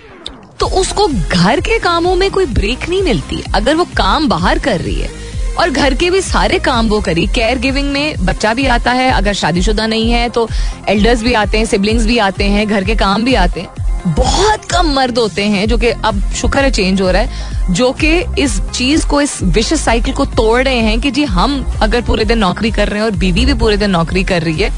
तो 0.60 0.66
उसको 0.80 1.08
घर 1.08 1.60
के 1.62 1.78
कामों 1.80 2.16
में 2.16 2.30
कोई 2.32 2.46
ब्रेक 2.48 2.88
नहीं 2.90 3.02
मिलती। 3.04 3.44
अगर 3.56 3.76
वो 3.76 3.86
काम 3.98 4.28
बाहर 4.30 4.60
कर 4.60 4.82
रही 4.82 4.96
है, 4.96 5.10
और 5.54 5.70
घर 5.70 5.94
के 5.94 6.10
भी 6.10 6.22
सारे 6.22 6.60
काम 6.62 6.88
वो 6.90 7.00
करी 7.02 7.26
केयर 7.28 7.60
गिविंग 7.60 7.92
में 7.92 8.26
बच्चा 8.26 8.54
भी 8.54 8.66
आता 8.68 8.92
है, 8.92 9.12
अगर 9.12 9.34
शादीशुदा 9.34 9.88
नहीं 9.88 10.12
है 10.12 10.28
तो 10.30 10.48
एल्डर्स 10.90 11.24
भी 11.24 11.34
आते 11.36 11.58
हैं 11.58 11.66
सिबलिंग्स 11.66 12.06
भी 12.06 12.18
आते 12.20 12.44
हैं, 12.46 12.68
घर 12.68 12.84
के 12.84 12.96
काम 12.96 13.24
भी 13.24 13.34
आते 13.36 13.62
हैं। 13.62 13.82
बहुत 14.08 14.66
कम 14.66 14.88
मर्द 14.94 15.18
होते 15.18 15.44
हैं 15.44 15.68
जो 15.68 15.78
कि 15.78 15.88
अब 15.88 16.22
शुक्र 16.36 16.60
है 16.60 16.72
चेंज 16.72 17.02
हो 17.02 17.12
रहा 17.12 17.22
है, 17.22 17.74
जो 17.74 17.92
कि 17.94 18.10
इस 18.42 18.60
चीज़ 18.70 19.06
को, 19.08 19.22
इस 19.22 19.38
विश 19.44 19.74
साइकिल 19.74 20.14
को 20.14 20.26
तोड़ 20.28 20.62
रहे 20.62 20.80
हैं 20.80 21.00
कि 21.02 21.12
जी 21.12 21.24
हम 21.26 21.64
अगर 21.82 22.02
पूरे 22.02 22.26
दिन 22.26 22.38
नौकरी 22.38 22.72
कर 22.72 22.88
रहे 22.88 23.00
हैं 23.00 23.06
और 23.06 23.16
बीवी 23.18 23.46
भी 23.46 23.54
पूरे 23.56 23.78
दिन 23.78 23.92
नौकरी 23.92 24.24
कर 24.24 24.42
रही 24.42 24.62
है 24.62 24.72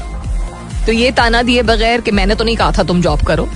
तो 0.86 0.92
ये 0.92 1.10
ताना 1.12 1.42
दिए 1.42 1.62
बगैर 1.64 2.00
कि 2.00 2.10
मैंने 2.10 2.34
तो 2.34 2.44
नहीं 2.44 2.56
कहा 2.56 2.72
था 2.72 2.82
तुम 2.82 3.00
जॉब 3.02 3.22
करो। 3.26 3.48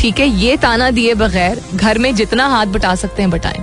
ठीक 0.00 0.18
है, 0.20 0.26
ये 0.28 0.56
ताना 0.56 0.90
दिए 0.90 1.14
बगैर 1.14 1.60
घर 1.74 1.98
में 1.98 2.14
जितना 2.14 2.46
हाथ 2.48 2.66
बटा 2.68 2.94
सकते 2.94 3.22
हैं 3.22 3.30
बटाएँ। 3.30 3.62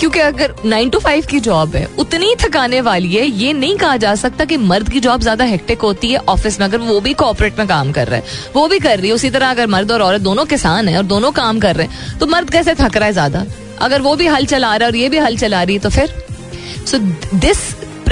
क्योंकि 0.00 0.18
अगर 0.18 0.54
नाइन 0.64 0.88
टू 0.90 0.98
फाइव 0.98 1.26
की 1.30 1.38
जॉब 1.40 1.74
है, 1.76 1.84
उतनी 1.98 2.34
थकाने 2.36 2.80
वाली 2.80 3.12
है, 3.12 3.24
ये 3.24 3.52
नहीं 3.52 3.76
कहा 3.76 3.96
जा 3.96 4.14
सकता 4.14 4.44
कि 4.44 4.56
मर्द 4.56 4.88
की 4.88 5.00
जॉब 5.00 5.20
ज़्यादा 5.20 5.44
हेक्टिक 5.44 5.80
होती 5.80 6.10
है 6.12 6.18
ऑफ़िस 6.28 6.58
में, 6.60 6.66
अगर 6.66 6.78
वो 6.78 7.00
भी 7.00 7.12
कॉपरेट 7.14 7.58
में 7.58 7.66
काम 7.68 7.92
कर 7.92 8.08
रहा 8.08 8.16
है, 8.16 8.24
वो 8.54 8.66
भी 8.68 8.78
कर 8.78 8.98
रही 8.98 9.08
है, 9.08 9.14
उसी 9.14 9.30
तरह 9.30 9.50
अगर 9.50 9.66
मर्द 9.66 9.92
और 9.92 10.02
औरत 10.02 10.20
दोनों 10.20 10.44
किसान 10.46 10.88
है 10.88 10.96
और 10.96 11.04
दोनों 11.06 11.30
काम 11.32 11.60
कर 11.60 11.76
रहे 11.76 11.86
हैं 11.86 12.18
तो 12.18 12.26
मर्द 12.26 12.50
कैसे 12.50 12.74
थक 12.74 12.96
रहा 12.96 13.06
है 13.06 13.12
ज़्यादा? 13.12 13.44
अगर 13.80 14.00
वो 14.00 14.16
भी 14.16 14.26
हल 14.26 14.46
चला 14.46 14.74
रहा 14.76 14.86
है 14.86 14.92
और 14.92 14.96
ये 14.96 15.08
भी 15.08 15.18
हल 15.18 15.36
चला 15.36 15.62
रही 15.62 15.76
है 15.76 15.82
तो 15.82 15.90
फिर? 15.90 16.14
So 16.86 16.98
this 17.38 17.58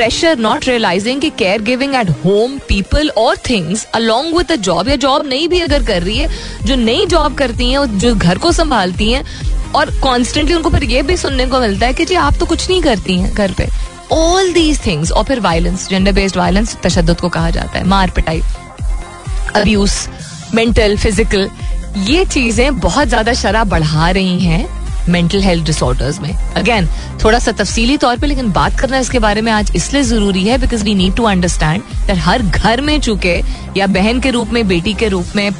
pressure 0.00 0.38
not 0.38 0.66
realising 0.68 1.20
कि 1.20 1.28
care 1.30 1.62
giving 1.62 1.94
at 1.94 2.10
home 2.24 2.56
people 2.68 3.08
और 3.18 3.36
थिंग्स 3.48 3.84
अलॉन्ग 3.94 4.36
विद 4.36 4.52
जॉब 4.58 4.88
या 4.88 4.94
जॉब 4.96 5.26
नहीं 5.26 5.48
भी 5.48 5.60
अगर 5.60 5.82
कर 5.86 6.02
रही 6.02 6.16
है, 6.18 6.28
जो 6.66 6.74
नई 6.76 7.04
जॉब 7.06 7.34
करती 7.38 7.70
हैं, 7.70 7.98
जो 7.98 8.14
घर 8.14 8.38
को 8.38 8.52
संभालती 8.52 9.10
हैं, 9.12 9.22
और 9.74 9.90
कॉन्स्टेंटली 10.00 10.54
उनको 10.54 10.70
फिर 10.70 10.84
ये 10.84 11.02
भी 11.02 11.16
सुनने 11.16 11.46
को 11.46 11.60
मिलता 11.60 11.86
है 11.86 11.94
कि 11.94 12.04
जी 12.04 12.14
आप 12.16 12.38
तो 12.40 12.46
कुछ 12.46 12.68
नहीं 12.70 12.80
करती 12.82 13.18
हैं 13.18 13.34
घर 13.34 13.52
पे। 13.52 13.68
ऑल 14.12 14.52
दीज 14.52 14.84
थिंग्स 14.86 15.12
और 15.12 15.24
फिर 15.24 15.40
वायलेंस 15.40 15.88
जेंडर 15.88 16.12
बेस्ड 16.12 16.36
वायलेंस 16.36 16.76
तशद 16.82 17.16
को 17.20 17.28
कहा 17.28 17.50
जाता 17.50 17.78
है, 17.78 17.86
मार 17.86 18.10
पिटाई 18.10 18.42
अब्यूज 19.56 19.92
मेंटल 20.54 20.96
फ़िज़िकल 20.96 21.48
ये 22.08 22.24
चीज़ें 22.26 22.78
बहुत 22.80 23.08
ज़्यादा 23.08 23.32
शराब 23.34 23.68
बढ़ा 23.68 24.10
रही 24.10 24.38
हैं। 24.40 24.79
मेंटल 25.10 25.42
हेल्थ 25.42 25.64
डिसऑर्डर्स 25.66 26.20
में। 26.20 26.32
अगेन 26.56 26.88
थोड़ा 27.24 27.38
सा 27.38 27.52
तफसीली 27.52 27.96
तौर 27.96 28.18
पे, 28.18 28.26
लेकिन 28.26 28.50
बात 28.52 28.78
करना 28.80 28.98
इसके 28.98 29.18
बारे 29.18 29.40
में 29.40 29.52
आज 29.52 29.72
इसलिए 29.76 30.02
ज़रूरी 30.02 30.44
है 30.44 30.58
because 30.58 30.84
we 30.84 30.94
need 30.94 31.14
to 31.16 31.24
understand 31.24 31.82
that 32.06 32.18
हर 32.18 32.42
घर 32.42 32.80
में 32.80 33.00
चुके, 33.00 33.40
या 33.76 33.86
बहन 33.88 34.20
के 34.20 34.30
रूप 34.30 34.48
में, 34.48 34.66
बेटी 34.68 34.94
के 34.94 35.08
रूप 35.08 35.36
में 35.36 35.52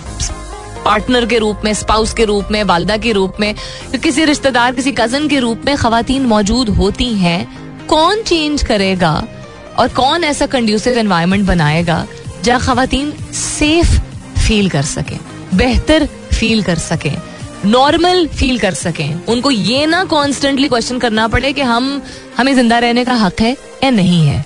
पार्टनर 0.85 1.27
के 1.27 1.39
रूप 1.39 1.61
में 1.65 1.73
स्पाउस 1.75 2.13
के 2.15 2.25
रूप 2.25 2.49
में, 2.51 2.63
वालदा 2.65 2.97
के 2.97 3.13
रूप 3.13 3.41
में, 3.41 3.55
किसी 3.95 4.25
रिश्तेदार, 4.25 4.75
किसी 4.75 4.93
कज़न 4.93 5.29
के 5.29 5.39
रूप 5.39 5.63
में 5.67 5.77
खातन 5.77 6.27
मौजूद 6.27 6.69
होती 6.69 7.13
हैं। 7.15 7.87
कौन 7.87 8.23
चेंज 8.23 8.63
करेगा? 8.63 9.13
और 9.79 9.89
कौन 9.89 10.25
ऐसा 10.25 10.47
कंड्यूसिव 10.47 10.99
एनवायरमेंट 10.99 11.47
बनाएगा, 11.47 12.05
जहाँ 12.45 12.61
खातन 12.61 13.13
सेफ़ 13.35 13.99
फील 14.39 14.69
कर 14.69 14.83
सकें, 14.85 15.19
बेहतर 15.55 16.07
फील 16.33 16.63
कर 16.63 16.79
सकें। 16.79 17.17
नॉर्मल 17.65 18.27
फील 18.37 18.59
कर 18.59 18.75
सकें 18.75 19.27
उनको 19.29 19.51
ये 19.51 19.87
ना 19.87 20.05
कॉन्स्टेंटली 20.11 20.69
क्वेश्चन 20.69 20.99
करना 20.99 21.27
पड़े 21.29 21.53
कि 21.53 21.63
हम 21.63 22.01
हमें 22.37 22.55
ज़िंदा 22.55 22.79
रहने 22.79 23.05
का 23.05 23.15
हक 23.25 23.41
है 23.41 23.57
या 23.85 23.91
नहीं 23.91 24.27
है 24.27 24.45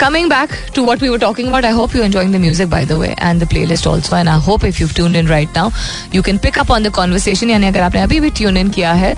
Coming 0.00 0.28
back 0.28 0.54
to 0.76 0.82
what 0.84 1.02
we 1.02 1.08
were 1.10 1.18
talking 1.18 1.48
about, 1.48 1.64
I 1.64 1.70
hope 1.70 1.94
you're 1.94 2.04
enjoying 2.04 2.32
the 2.32 2.38
music, 2.38 2.68
by 2.68 2.84
the 2.84 2.96
way, 2.98 3.14
and 3.18 3.40
the 3.40 3.46
playlist 3.46 3.86
also. 3.86 4.16
And 4.16 4.28
I 4.28 4.36
hope 4.46 4.64
if 4.64 4.80
you've 4.80 4.94
tuned 4.94 5.16
in 5.16 5.26
right 5.26 5.54
now, 5.54 5.64
you 6.12 6.22
can 6.22 6.38
pick 6.38 6.58
up 6.62 6.72
on 6.76 6.86
the 6.86 6.92
conversation. 6.98 7.50
यानी 7.50 7.66
अगर 7.66 7.80
आपने 7.80 8.00
अभी 8.00 8.20
भी 8.20 8.30
tune 8.40 8.58
in 8.62 8.74
किया 8.74 8.92
है 8.92 9.14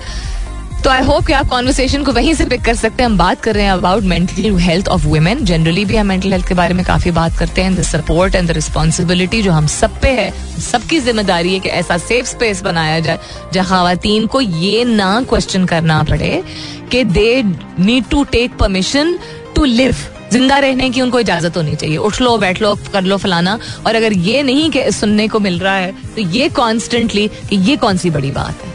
तो 0.83 0.89
I 0.89 1.01
hope 1.03 1.25
कि 1.27 1.33
आप 1.33 1.47
कॉन्वर्सेशन 1.49 2.03
को 2.03 2.11
वहीं 2.11 2.33
से 2.33 2.45
पिक 2.45 2.61
कर 2.65 2.75
सकते 2.75 3.03
हैं। 3.03 3.09
हम 3.09 3.17
बात 3.17 3.41
कर 3.41 3.55
रहे 3.55 3.63
हैं 3.63 3.71
about 3.71 4.03
mental 4.03 4.57
health 4.57 4.87
of 4.87 5.05
women 5.05 5.43
generally 5.45 5.83
भी 5.85 5.95
हम 5.95 6.07
मेंटल 6.07 6.31
हेल्थ 6.31 6.47
के 6.47 6.53
बारे 6.55 6.73
में 6.73 6.83
काफ़ी 6.85 7.11
बात 7.11 7.37
करते 7.37 7.61
हैं। 7.61 7.75
The 7.75 7.81
support 7.83 8.35
and 8.35 8.47
the 8.47 8.51
responsibility 8.51 9.41
जो 9.41 9.51
हम 9.51 9.65
सब 9.67 9.99
पे 10.01 10.09
है, 10.09 10.31
सबकी 10.61 10.99
ज़िम्मेदारी 10.99 11.53
है 11.53 11.59
कि 11.59 11.69
ऐसा 11.69 11.97
सेफ़ 11.97 12.25
स्पेस 12.27 12.61
बनाया 12.63 12.99
जाए, 12.99 13.19
जहाँ 13.53 13.83
खातन 13.85 14.25
को 14.25 14.41
ये 14.41 14.83
ना 14.85 15.21
क्वेश्चन 15.29 15.65
करना 15.65 16.01
पड़े 16.03 16.43
कि 16.91 17.03
they 17.05 17.43
need 17.79 18.05
to 18.11 18.23
take 18.31 18.55
permission 18.57 19.17
to 19.55 19.65
live 19.65 19.95
ज़िंदा 20.31 20.57
रहने 20.59 20.89
की 20.89 21.01
उनको 21.01 21.19
इजाज़त 21.19 21.57
होनी 21.57 21.75
चाहिए। 21.75 21.97
उठ 21.97 22.21
लो 22.21 22.37
बैठ 22.37 22.61
लो 22.61 22.73
कर 22.93 23.03
लो 23.03 23.17
फलाना। 23.17 23.57
और 23.87 23.95
अगर 23.95 24.13
ये 24.13 24.43
नहीं 24.43 24.69
के 24.71 24.91
सुनने 24.91 25.27
को 25.27 25.39
मिल 25.39 25.59
रहा 25.59 25.75
है 25.75 25.91
तो 26.15 26.21
ये 26.21 26.47
कॉन्स्टेंटली 26.51 27.27
कि 27.49 27.55
ये 27.69 27.75
कौन 27.77 27.97
सी 27.97 28.09
बड़ी 28.09 28.31
बात 28.31 28.63
है? 28.63 28.71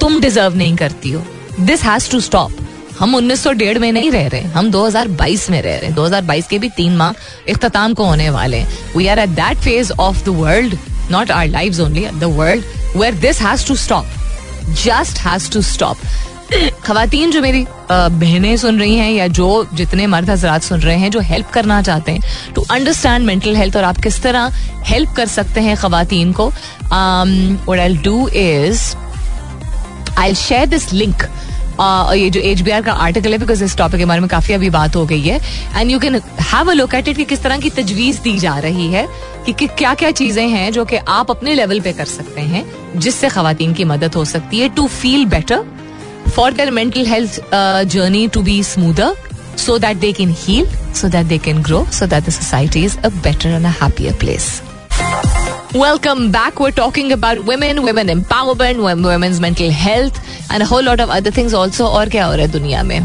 तुम 0.00 0.20
डिजर्व 0.20 0.56
नहीं 0.56 0.76
करती 0.76 1.10
हो। 1.10 1.24
दिस 1.60 1.82
हैज़ 1.84 2.10
टू 2.10 2.20
स्टॉप 2.20 2.52
हम 2.98 3.14
उन्नीस 3.14 3.42
सौ 3.42 3.50
डेढ़ 3.52 3.78
में 3.78 3.90
नहीं 3.92 4.10
रह 4.10 4.26
रहे, 4.28 4.40
हम 4.54 4.70
2022 4.70 5.48
में 5.50 5.60
रह 5.62 5.76
रहे। 5.76 5.86
हैं 5.86 5.94
2022 5.96 6.46
के 6.48 6.58
भी 6.58 6.68
तीन 6.76 6.96
माह 6.96 7.12
इख्ताम 7.50 7.94
को 7.94 8.04
होने 8.04 8.28
वाले 8.30 8.62
we 8.96 9.06
are 9.06 9.18
at 9.18 9.28
that 9.30 9.58
phase 9.64 9.92
of 9.92 10.24
the 10.24 10.28
world 10.36 10.76
not 11.10 11.30
are 11.30 11.48
live 11.48 11.80
only 11.84 12.04
the 12.14 12.24
world 12.38 12.96
where 12.96 13.14
this 13.20 13.40
has 13.42 13.66
to 13.68 13.76
stop 13.76 14.06
just 14.84 15.18
has 15.18 15.50
to 15.52 15.62
stop 15.62 15.96
खातन 16.84 17.30
जो 17.30 17.40
मेरी 17.42 17.64
बहनें 17.90 18.56
सुन 18.56 18.78
रही 18.80 18.94
हैं 18.96 19.10
या 19.12 19.26
जो 19.38 19.48
जितने 19.74 20.06
मर्द 20.06 20.30
हजरात 20.30 20.62
सुन 20.62 20.80
रहे 20.80 20.96
हैं, 20.96 21.10
जो 21.10 21.20
हेल्प 21.20 21.50
करना 21.50 21.80
चाहते 21.82 22.12
हैं 22.12 22.54
टू 22.54 22.62
अंडरस्टैंड 22.70 23.26
मेंटल 23.26 23.56
हेल्थ 23.56 23.76
और 23.76 23.84
आप 23.84 23.98
किस 24.02 24.22
तरह 24.22 24.52
हेल्प 24.86 25.12
कर 25.16 25.26
सकते 25.26 25.60
हैं 25.60 25.76
खातन 25.76 26.32
को 26.40 26.52
do 28.04 28.28
is 28.28 28.94
I 30.18 30.34
share 30.34 30.66
this 30.66 30.92
link 30.92 31.22
Uh, 31.80 32.14
ये 32.14 32.30
जो 32.30 32.40
एच 32.40 32.60
बी 32.60 32.70
आर 32.70 32.82
का 32.82 32.92
आर्टिकल 32.92 33.32
है 33.32 33.38
बिकॉज़ 33.38 33.62
इस 33.64 33.76
टॉपिक 33.76 34.00
के 34.00 34.04
बारे 34.04 34.20
में 34.20 34.28
काफ़ी 34.28 34.54
अभी 34.54 34.70
बात 34.70 34.96
हो 34.96 35.04
गई 35.06 35.20
है. 35.22 35.40
And 35.76 35.90
you 35.90 35.98
can 35.98 36.14
have 36.40 36.70
a 36.70 36.72
located 36.74 37.16
कि 37.16 37.24
किस 37.24 37.42
तरह 37.42 37.58
की 37.58 37.70
तजवीज 37.70 38.18
दी 38.20 38.36
जा 38.38 38.56
रही 38.58 38.86
है 38.92 39.06
कि 39.46 39.52
क्या 39.52 39.94
क्या 39.94 40.10
चीज़ें 40.10 40.48
हैं 40.48 40.70
जो 40.72 40.84
कि 40.84 40.96
आप 40.96 41.30
अपने 41.30 41.54
लेवल 41.54 41.80
पे 41.80 41.92
कर 41.92 42.04
सकते 42.04 42.40
हैं, 42.40 42.64
जिससे 42.96 43.28
खातन 43.28 43.74
की 43.74 43.84
मदद 43.84 44.14
हो 44.14 44.24
सकती 44.24 44.60
है 44.60 44.68
to 44.74 44.86
feel 44.88 45.24
better 45.26 45.64
for 46.28 46.52
their 46.52 46.70
mental 46.70 47.06
health 47.06 47.40
journey 47.94 48.26
to 48.28 48.42
be 48.42 48.62
smoother 48.64 49.14
so 49.56 49.78
that 49.78 49.96
they 49.96 50.12
can 50.12 50.34
heal 50.38 50.66
so 50.94 51.08
that 51.08 51.26
they 51.26 51.38
can 51.38 51.62
grow 51.62 51.86
so 51.92 52.06
that 52.06 52.24
the 52.24 52.30
society 52.30 52.84
is 52.84 52.98
a 52.98 53.08
better 53.08 53.48
and 53.48 53.66
a 53.66 53.74
happier 53.82 54.16
place 54.20 54.50
Welcome 55.74 56.30
back. 56.32 56.58
We're 56.60 56.70
talking 56.70 57.12
about 57.12 57.44
women, 57.44 57.82
women 57.82 58.08
empowerment, 58.08 58.82
women's 59.04 59.38
mental 59.38 59.70
health, 59.70 60.18
and 60.50 60.62
a 60.62 60.66
whole 60.66 60.82
lot 60.82 60.98
of 61.00 61.10
other 61.10 61.30
things 61.30 61.52
also. 61.54 61.86
और 61.86 62.08
क्या 62.10 62.26
हो 62.26 62.34
रहा 62.34 62.46
है 62.46 62.52
दुनिया 62.52 62.82
में 62.82 63.00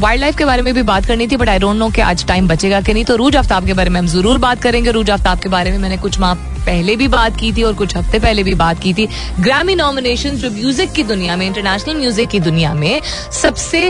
wild 0.00 0.20
life 0.20 0.36
के 0.36 0.44
बारे 0.44 0.62
में 0.62 0.72
भी 0.74 0.82
बात 0.82 1.06
करनी 1.06 1.26
थी 1.28 1.36
बट 1.36 1.48
आई 1.48 1.58
डोंट 1.58 1.76
नो 1.76 1.88
कि 1.96 2.00
आज 2.02 2.26
टाइम 2.28 2.48
बचेगा 2.48 2.80
कि 2.80 2.94
नहीं 2.94 3.04
तो 3.04 3.16
रूज 3.16 3.36
आफ्ताब 3.36 3.66
के 3.66 3.74
बारे 3.74 3.90
में 3.90 3.98
हम 4.00 4.06
ज़रूर 4.14 4.38
बात 4.38 4.62
करेंगे 4.62 4.90
रूज 4.92 5.10
आफ्ताब 5.10 5.38
के 5.40 5.48
बारे 5.48 5.70
में 5.72 5.78
मैंने 5.78 5.96
कुछ 5.98 6.18
माह 6.20 6.34
पहले 6.60 6.96
भी 6.96 7.08
बात 7.08 7.36
की 7.36 7.52
थी 7.52 7.62
और 7.62 7.74
कुछ 7.74 7.96
हफ़्ते 7.96 8.18
पहले 8.18 8.42
भी 8.42 8.54
बात 8.56 8.80
की 8.82 8.92
थी। 8.94 9.06
ग्रामी 9.40 9.74
नॉमिनेशन 9.74 10.36
जो 10.36 10.50
म्यूज़िक 10.50 10.92
की 10.92 11.02
दुनिया 11.04 11.36
में 11.36 11.46
इंटरनेशनल 11.46 11.96
म्यूज़िक 11.96 12.28
की 12.28 12.40
दुनिया 12.40 12.72
में, 12.74 13.00
सबसे 13.32 13.80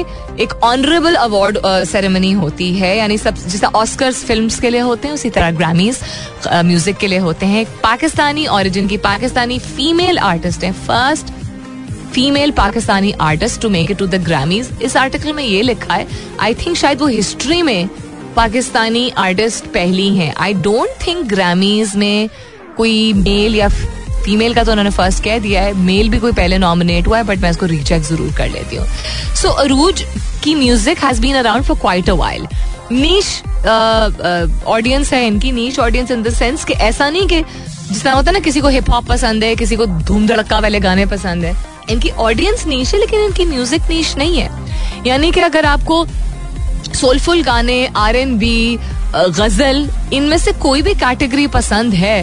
एक 0.41 0.53
ऑनरेबल 0.65 1.15
अवार्ड 1.17 1.59
सेरेमनी 1.87 2.33
होती 2.33 2.73
है। 2.75 2.97
यानी 2.97 3.19
सब, 3.19 3.35
जैसे 3.39 3.67
ऑस्कर्स 3.67 4.25
फिल्म्स 4.25 4.61
के 4.61 4.71
लिए 4.71 4.81
होते 4.83 5.09
हैं, 5.09 5.15
उसी 5.15 5.31
तरह 5.31 5.51
ग्रामीज 5.53 5.99
म्यूज़िक 6.47 6.97
के 6.97 7.07
लिए 7.07 7.19
होते 7.21 7.47
हैं। 7.47 7.65
पाकिस्तानी 7.83 8.47
ओरिजिन 8.49 8.87
की 8.89 8.97
पाकिस्तानी 9.01 9.59
फीमेल 9.59 10.19
आर्टिस्ट 10.21 10.65
है। 10.65 10.73
First 10.87 11.33
female 12.13 12.51
Pakistani 12.51 13.13
artist 13.21 13.61
to 13.63 13.69
make 13.71 13.91
it 13.91 13.99
to 13.99 14.07
the 14.07 14.23
Grammys 14.25 14.71
इस 14.83 14.97
आर्टिकल 14.97 15.33
में 15.33 15.43
ये 15.45 15.61
लिखा 15.63 15.95
है 15.95 16.07
आई 16.41 16.55
थिंक 16.57 16.77
शायद 16.77 17.01
वो 17.01 17.07
हिस्ट्री 17.07 17.61
में 17.63 17.89
पाकिस्तानी 18.37 19.09
आर्टिस्ट 19.19 19.65
पहली 19.75 20.09
हैं। 20.17 20.33
आई 20.37 20.55
डोंट 20.57 21.07
थिंक 21.07 21.25
ग्रामीज 21.29 21.95
में 21.97 22.29
कोई 22.81 23.13
मेल 23.15 23.57
या 23.57 23.69
फीमेल 23.69 24.55
का 24.55 24.65
तो 24.65 24.71
उन्होंने 24.71 24.91
फ़र्स्ट 24.91 25.23
कह 25.25 25.39
दिया 25.39 25.63
है। 25.63 25.73
मेल 25.75 26.09
भी 26.11 26.19
कोई 26.19 26.33
पहले 26.33 26.59
नॉमिनेट 26.59 27.07
हुआ 27.07 27.19
है 27.19 27.25
बट 27.25 27.39
मैं 27.41 27.51
इसको 27.51 27.67
रीचेक 27.67 28.03
ज़रूर 28.05 28.33
कर 28.37 28.49
लेती 28.51 28.77
हूँ। 28.77 28.87
सो 28.87 29.49
so, 29.49 29.55
अरूज 29.61 30.05
की 30.45 30.55
music 30.55 31.05
has 31.05 31.21
been 31.21 31.37
around 31.37 31.65
for 31.65 31.77
quite 31.79 32.11
a 32.11 32.13
while 32.15 32.47
niche 32.93 33.43
audience 34.69 35.13
है 35.13 35.27
इनकी 35.27 35.53
नीच 35.53 35.79
ऑडियंस 35.81 36.11
इन 36.11 36.23
द 36.23 36.31
सेंस 36.35 36.65
कि 36.65 36.75
ऐसा 36.75 37.09
नहीं 37.11 37.27
कि 37.27 37.43
जिस 37.43 38.03
तरह 38.03 38.13
होता 38.13 38.31
है 38.31 38.35
ना 38.35 38.41
किसी 38.41 38.61
को 38.61 38.69
हिप 38.69 38.91
हॉप 38.91 39.07
पसंद 39.07 39.45
है 39.45 39.55
किसी 39.57 39.77
को 39.77 39.87
धूम 39.87 40.27
धड़का 40.27 40.59
वाले 40.59 40.81
गाने 40.81 41.07
पसंद 41.07 41.45
है। 41.45 41.55
इनकी 41.91 42.11
ऑडियंस 42.21 42.67
नीच 42.67 42.93
है 42.95 43.01
लेकिन 43.01 43.21
इनकी 43.21 43.45
म्यूज़िक 43.47 43.89
नीच 43.91 44.17
नहीं 44.19 44.39
है। 44.39 44.51
यानी 45.07 45.31
कि 45.31 45.41
अगर 45.43 45.67
आपको 45.67 46.05
सोलफुल 46.95 47.43
गाने 47.43 47.87
आर 47.97 48.17
एन 48.17 48.37
बी 48.39 48.79
गज़ल 49.15 49.89
इनमें 50.13 50.37
से 50.39 50.53
कोई 50.63 50.83
भी 50.83 50.95
कैटेगरी 50.97 51.47
पसंद 51.55 51.95
है 51.95 52.19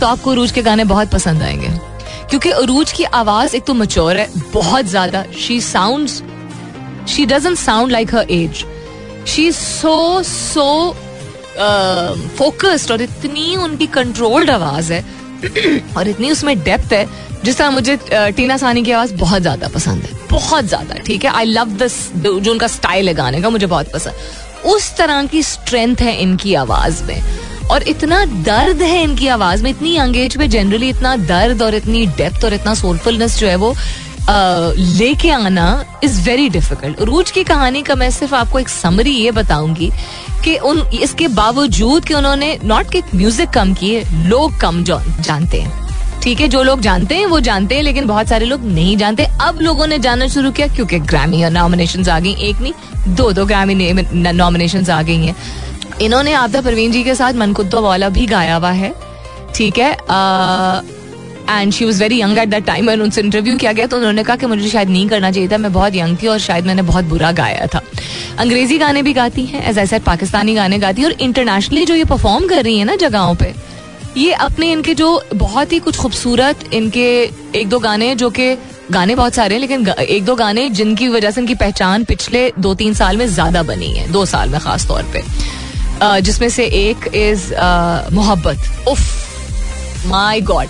तो 0.00 0.06
आपको 0.06 0.30
अरूज 0.30 0.50
के 0.52 0.62
गाने 0.62 0.84
बहुत 0.86 1.10
पसंद 1.10 1.42
आएँगे। 1.42 1.68
क्योंकि 2.30 2.50
अरूज 2.52 2.92
की 2.92 3.04
आवाज़ 3.04 3.56
एक 3.56 3.64
तो 3.64 3.74
मच्योर 3.74 4.16
है, 4.16 4.28
बहुत 4.52 4.86
ज़्यादा। 4.86 5.24
She 5.38 5.60
sound 5.60 6.08
she 7.08 7.26
doesn't 7.26 7.56
sound 7.58 7.92
like 7.92 8.14
her 8.14 8.30
age 8.30 8.64
she 9.28 9.50
so 9.52 10.22
so 10.22 10.94
focused 12.38 12.92
और 12.92 13.02
इतनी 13.02 13.56
उनकी 13.56 13.86
कंट्रोल्ड 13.88 14.50
आवाज़ 14.50 14.92
है। 14.92 15.04
और 15.96 16.08
इतनी 16.08 16.30
उसमें 16.30 16.62
डेप्थ 16.62 16.92
है, 16.92 17.06
जिस 17.44 17.58
तरह 17.58 17.70
मुझे 17.70 17.98
टीना 18.12 18.56
सानी 18.56 18.82
की 18.82 18.92
आवाज़ 18.92 19.14
बहुत 19.14 19.42
ज़्यादा 19.42 19.68
पसंद 19.68 20.02
है। 20.02 20.18
बहुत 20.30 20.64
ज़्यादा, 20.64 20.94
ठीक 20.96 21.24
है? 21.24 21.30
आई 21.30 21.44
लव 21.44 21.68
दिस 21.78 21.94
जो 22.16 22.50
उनका 22.52 22.66
स्टाइल 22.68 23.08
है 23.08 23.14
गाने 23.14 23.40
का, 23.42 23.50
मुझे 23.50 23.66
बहुत 23.66 23.92
पसंद। 23.92 24.66
उस 24.66 24.96
तरह 24.96 25.26
की 25.26 25.42
स्ट्रेंथ 25.42 25.96
है 26.00 26.16
इनकी 26.22 26.54
आवाज़ 26.54 27.02
में। 27.04 27.22
और 27.70 27.82
इतना 27.88 28.24
दर्द 28.44 28.82
है 28.82 29.02
इनकी 29.02 29.26
आवाज़ 29.28 29.62
में, 29.62 29.70
इतनी 29.70 29.96
यंग 29.96 30.16
एज 30.16 30.36
में 30.36 30.48
जनरली 30.50 30.88
इतना 30.88 31.16
दर्द 31.16 31.62
और 31.62 31.74
इतनी 31.74 32.06
डेप्थ 32.18 32.44
और 32.44 32.54
इतना 32.54 32.74
सोलफुलनेस 32.74 33.38
जो 33.38 33.46
है 33.46 33.56
वो 33.56 33.74
लेके 34.30 35.30
आना 35.30 35.68
इज़ 36.04 36.20
वेरी 36.22 36.48
डिफ़िकल्ट 36.48 37.00
रूज 37.02 37.30
की 37.30 37.44
कहानी 37.44 37.82
का 37.82 37.94
मैं 37.94 38.10
सिर्फ़ 38.10 38.34
आपको 38.34 38.58
एक 38.58 38.68
समरी 38.68 39.10
ये 39.12 39.30
बताऊँगी 39.30 39.90
कि 40.44 40.56
उन, 40.56 40.80
इसके 40.92 41.28
बावजूद 41.28 42.04
कि 42.04 42.14
उन्होंने 42.14 42.58
नॉट 42.64 42.90
कि 42.92 43.02
म्यूज़िक 43.14 43.50
कम 43.50 43.72
किए, 43.74 44.04
लोग 44.26 44.58
कम 44.60 44.82
जानते 44.82 45.60
हैं। 45.60 46.20
ठीक 46.22 46.40
है, 46.40 46.48
जो 46.48 46.62
लोग 46.62 46.80
जानते 46.80 47.14
हैं 47.14 47.26
वो 47.26 47.40
जानते 47.40 47.74
हैं, 47.74 47.82
लेकिन 47.82 48.06
बहुत 48.06 48.28
सारे 48.28 48.46
लोग 48.46 48.64
नहीं 48.64 48.96
जानते। 48.96 49.24
अब 49.42 49.60
लोगों 49.60 49.86
ने 49.86 49.98
जानना 49.98 50.26
शुरू 50.28 50.50
किया, 50.50 50.66
क्योंकि 50.66 50.98
ग्रामी 51.00 51.44
नॉमिनेशन 51.50 52.08
आ 52.08 52.18
गई, 52.20 52.34
एक 52.40 52.60
नहीं 52.60 53.14
दो 53.16 53.30
दो 53.32 53.44
ग्रामी 53.46 53.74
नॉमिनेशन 54.32 54.90
आ 54.90 55.00
गई 55.02 55.26
हैं। 55.26 55.34
इन्होंने 56.02 56.32
आपदा 56.34 56.60
परवीन 56.60 56.92
जी 56.92 57.02
के 57.04 57.14
साथ 57.14 57.32
मनकुद्दो 57.36 57.80
वाला 57.82 58.08
भी 58.10 58.26
गाया 58.26 58.56
हुआ 58.56 58.70
है। 58.72 58.92
ठीक 59.54 59.78
है 59.78 59.90
and 61.50 61.72
she 61.72 61.84
was 61.84 62.00
very 62.00 62.20
young 62.20 62.38
at 62.38 62.48
that 62.48 62.64
time 62.64 62.88
और 62.88 63.00
उनसे 63.02 63.20
इंटरव्यू 63.20 63.56
किया 63.58 63.72
गया 63.72 63.86
तो 63.86 63.96
उन्होंने 63.96 64.22
कहा 64.24 64.36
कि 64.36 64.46
मुझे 64.46 64.68
शायद 64.68 64.88
नहीं 64.88 65.08
करना 65.08 65.30
चाहिए 65.30 65.48
था, 65.48 65.58
मैं 65.58 65.72
बहुत 65.72 65.94
यंग 65.94 66.16
थी 66.22 66.26
और 66.26 66.38
शायद 66.40 66.66
मैंने 66.66 66.82
बहुत 66.82 67.04
बुरा 67.04 67.32
गाया 67.32 67.66
था। 67.66 67.82
अंग्रेज़ी 68.38 68.78
गाने 68.78 69.02
भी 69.02 69.12
गाती 69.12 69.44
हैं 69.46 69.68
एज 69.70 69.78
आई 69.78 69.98
पाकिस्तानी 70.00 70.54
गाने 70.54 70.78
गाती 70.78 71.02
है, 71.02 71.08
और 71.08 71.16
इंटरनेशनली 71.20 71.84
जो 71.84 71.94
ये 71.94 72.04
परफॉर्म 72.06 72.46
कर 72.48 72.62
रही 72.64 72.78
है 72.78 72.84
ना 72.84 72.96
जगहों 72.96 73.34
पर 73.34 73.54
ये 74.16 74.32
अपने 74.44 74.70
इनके 74.72 74.94
जो 74.94 75.22
बहुत 75.34 75.72
ही 75.72 75.78
कुछ 75.78 75.96
खूबसूरत 75.96 76.72
इनके 76.72 77.08
एक 77.54 77.68
दो 77.68 77.78
गाने, 77.78 78.14
जो 78.14 78.30
कि 78.30 78.56
गाने 78.90 79.14
बहुत 79.14 79.34
सारे 79.34 79.54
हैं, 79.54 79.60
लेकिन 79.60 79.88
एक 79.88 80.24
दो 80.24 80.34
गाने 80.36 80.68
जिनकी 80.70 81.08
वजह 81.08 81.30
से 81.30 81.40
इनकी 81.40 81.54
पहचान 81.56 82.04
पिछले 82.04 82.50
दो 82.58 82.74
तीन 82.74 82.94
साल 82.94 83.16
में 83.16 83.26
ज़्यादा 83.28 83.62
बनी 83.64 83.90
है, 83.92 84.10
दो 84.12 84.24
साल 84.26 84.48
में 84.48 84.60
खास 84.60 84.86
तौर 84.88 85.02
पे। 85.12 85.22
जिसमें 86.02 86.48
से 86.48 86.64
एक 86.64 87.08
इज़ 87.16 87.52
मोहब्बत। 88.14 88.88
उफ 88.88 90.06
माय 90.06 90.40
गॉड 90.42 90.68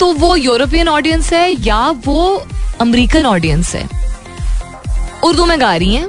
तो 0.00 0.12
वो 0.14 0.34
यूरोपियन 0.36 0.88
ऑडियंस 0.88 1.32
है 1.32 1.50
या 1.62 1.88
वो 2.06 2.44
अमेरिकन 2.80 3.26
ऑडियंस 3.26 3.74
है? 3.74 3.88
उर्दू 5.24 5.44
में 5.44 5.60
गा 5.60 5.74
रही 5.76 5.94
हैं 5.94 6.08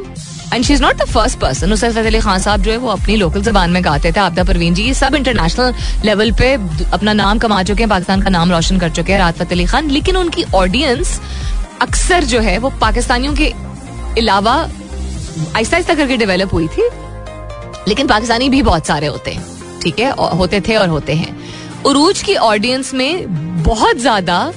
and 0.53 0.63
she 0.65 0.73
is 0.73 0.81
not 0.81 0.97
the 0.97 1.05
first 1.05 1.39
person 1.39 1.69
Nusrat 1.69 1.97
Ali 1.97 2.19
Khan 2.19 2.39
sahab 2.39 2.61
जो 2.61 2.71
है 2.71 2.77
वो 2.77 2.87
अपनी 2.89 3.15
लोकल 3.15 3.41
जबान 3.41 3.71
में 3.71 3.83
गाते 3.85 4.11
थे, 4.11 4.19
आपदा 4.19 4.43
परवीन 4.43 4.73
जी। 4.73 4.83
ये 4.83 4.93
सब 4.93 5.15
इंटरनेशनल 5.15 5.73
लेवल 6.05 6.31
पे 6.31 6.53
अपना 6.93 7.13
नाम 7.13 7.39
कमा 7.39 7.61
चुके 7.63 7.83
हैं, 7.83 7.89
पाकिस्तान 7.89 8.21
का 8.21 8.29
नाम 8.29 8.51
रोशन 8.51 8.77
कर 8.79 8.89
चुके 8.89 9.11
हैं 9.11 9.19
राहत 9.19 9.51
अली 9.51 9.65
खान। 9.65 9.89
लेकिन 9.89 10.17
उनकी 10.17 10.43
ऑडियंस 10.55 11.19
अक्सर 11.81 12.23
जो 12.23 12.39
है 12.39 12.57
वो 12.57 12.69
पाकिस्तानियों 12.81 13.33
के 13.35 13.53
अलावा 14.19 14.53
आहिस्ता 14.53 15.77
आहिस्ता 15.77 15.93
करके 15.93 16.17
डेवलप 16.17 16.53
हुई 16.53 16.67
थी। 16.67 16.89
लेकिन 17.87 18.07
पाकिस्तानी 18.07 18.49
भी 18.49 18.61
बहुत 18.61 18.87
सारे 18.87 19.07
होते 19.07 19.31
हैं, 19.31 19.43
ठीक 19.81 19.99
है? 19.99 20.11
होते 20.11 20.61
थे 20.61 20.75
और 20.75 20.89
होते 20.89 21.13
हैं। 21.13 21.35
उरूज 21.85 22.21
की 22.21 22.35
ऑडियंस 22.35 22.93
में 22.93 23.63
बहुत 23.63 23.97
ज़्यादा 23.97 24.51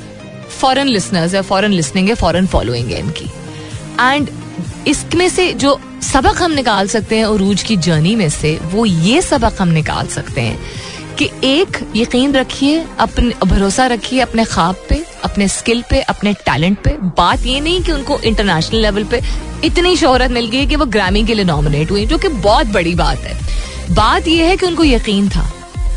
फॉरेन 0.60 0.86
लिसनर्स 0.86 1.34
है 1.34 1.42
फॉरेन 1.42 1.72
लिसनिंग 1.72 2.08
है 2.08 2.14
फॉरेन 2.14 2.46
फॉलोइंग 2.46 2.90
है 2.90 2.98
इनकी। 2.98 3.30
एंड 4.00 4.30
इसमें 4.88 5.28
से 5.28 5.52
जो 5.54 5.78
सबक 6.02 6.42
हम 6.42 6.52
निकाल 6.52 6.88
सकते 6.88 7.18
हैं 7.18 7.24
उरूज 7.26 7.62
की 7.62 7.76
जर्नी 7.78 8.14
में 8.16 8.28
से, 8.30 8.58
वो 8.64 8.84
ये 8.86 9.20
सबक 9.22 9.60
हम 9.60 9.68
निकाल 9.70 10.06
सकते 10.08 10.40
हैं 10.40 10.58
कि 11.18 11.30
एक 11.44 11.78
यकीन 11.96 12.32
रखिए 12.32 12.84
अपने 13.00 13.34
भरोसा 13.46 13.86
रखिए 13.86 14.20
अपने 14.20 14.44
ख्वाब 14.44 14.76
पे 14.88 15.02
अपने 15.24 15.48
स्किल 15.48 15.82
पे 15.90 16.00
अपने 16.02 16.32
टैलेंट 16.46 16.78
पे। 16.78 16.90
बात 17.18 17.46
ये 17.46 17.60
नहीं 17.60 17.82
कि 17.82 17.92
उनको 17.92 18.18
इंटरनेशनल 18.20 18.80
लेवल 18.80 19.04
पे 19.04 19.20
इतनी 19.64 19.96
शोहरत 19.96 20.30
मिल 20.30 20.48
गई 20.48 20.66
कि 20.66 20.76
वो 20.76 20.86
ग्रामी 20.86 21.24
के 21.24 21.34
लिए 21.34 21.44
नॉमिनेट 21.44 21.90
हुई 21.90 22.06
जो 22.06 22.18
कि 22.18 22.28
बहुत 22.28 22.66
बड़ी 22.66 22.94
बात 22.94 23.18
है। 23.18 23.38
बात 23.90 24.28
यह 24.28 24.48
है 24.48 24.56
कि 24.56 24.66
उनको 24.66 24.84
यकीन 24.84 25.28
था। 25.28 25.50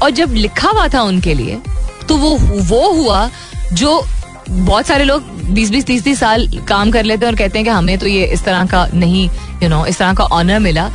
और 0.04 0.10
जब 0.12 0.34
लिखा 0.34 0.70
हुआ 0.70 0.88
था 0.88 1.02
उनके 1.02 1.34
लिए 1.34 1.60
तो 2.08 2.16
वो 2.18 2.30
वो 2.64 2.92
हुआ 2.94 3.30
जो 3.74 4.02
बहुत 4.50 4.86
सारे 4.88 5.04
लोग 5.04 5.24
बीस 5.54 5.70
बीस 5.70 5.86
तीस 5.86 6.04
तीस 6.04 6.20
साल 6.20 6.48
काम 6.68 6.92
कर 6.92 7.04
लेते 7.04 7.26
हैं 7.26 7.32
और 7.34 7.38
कहते 7.40 7.60
हैं 7.60 7.66
कि 7.66 7.72
हमें 7.72 7.98
तो 7.98 8.08
ये 8.08 8.26
इस 8.26 8.44
तरह 8.44 8.66
का 8.66 8.88
नहीं 8.94 9.26
यू 9.26 9.60
you 9.62 9.70
नो 9.70 9.76
know, 9.76 9.88
इस 9.88 9.98
तरह 9.98 10.14
का 10.14 10.24
ऑनर 10.24 10.60
मिला। 10.60 10.90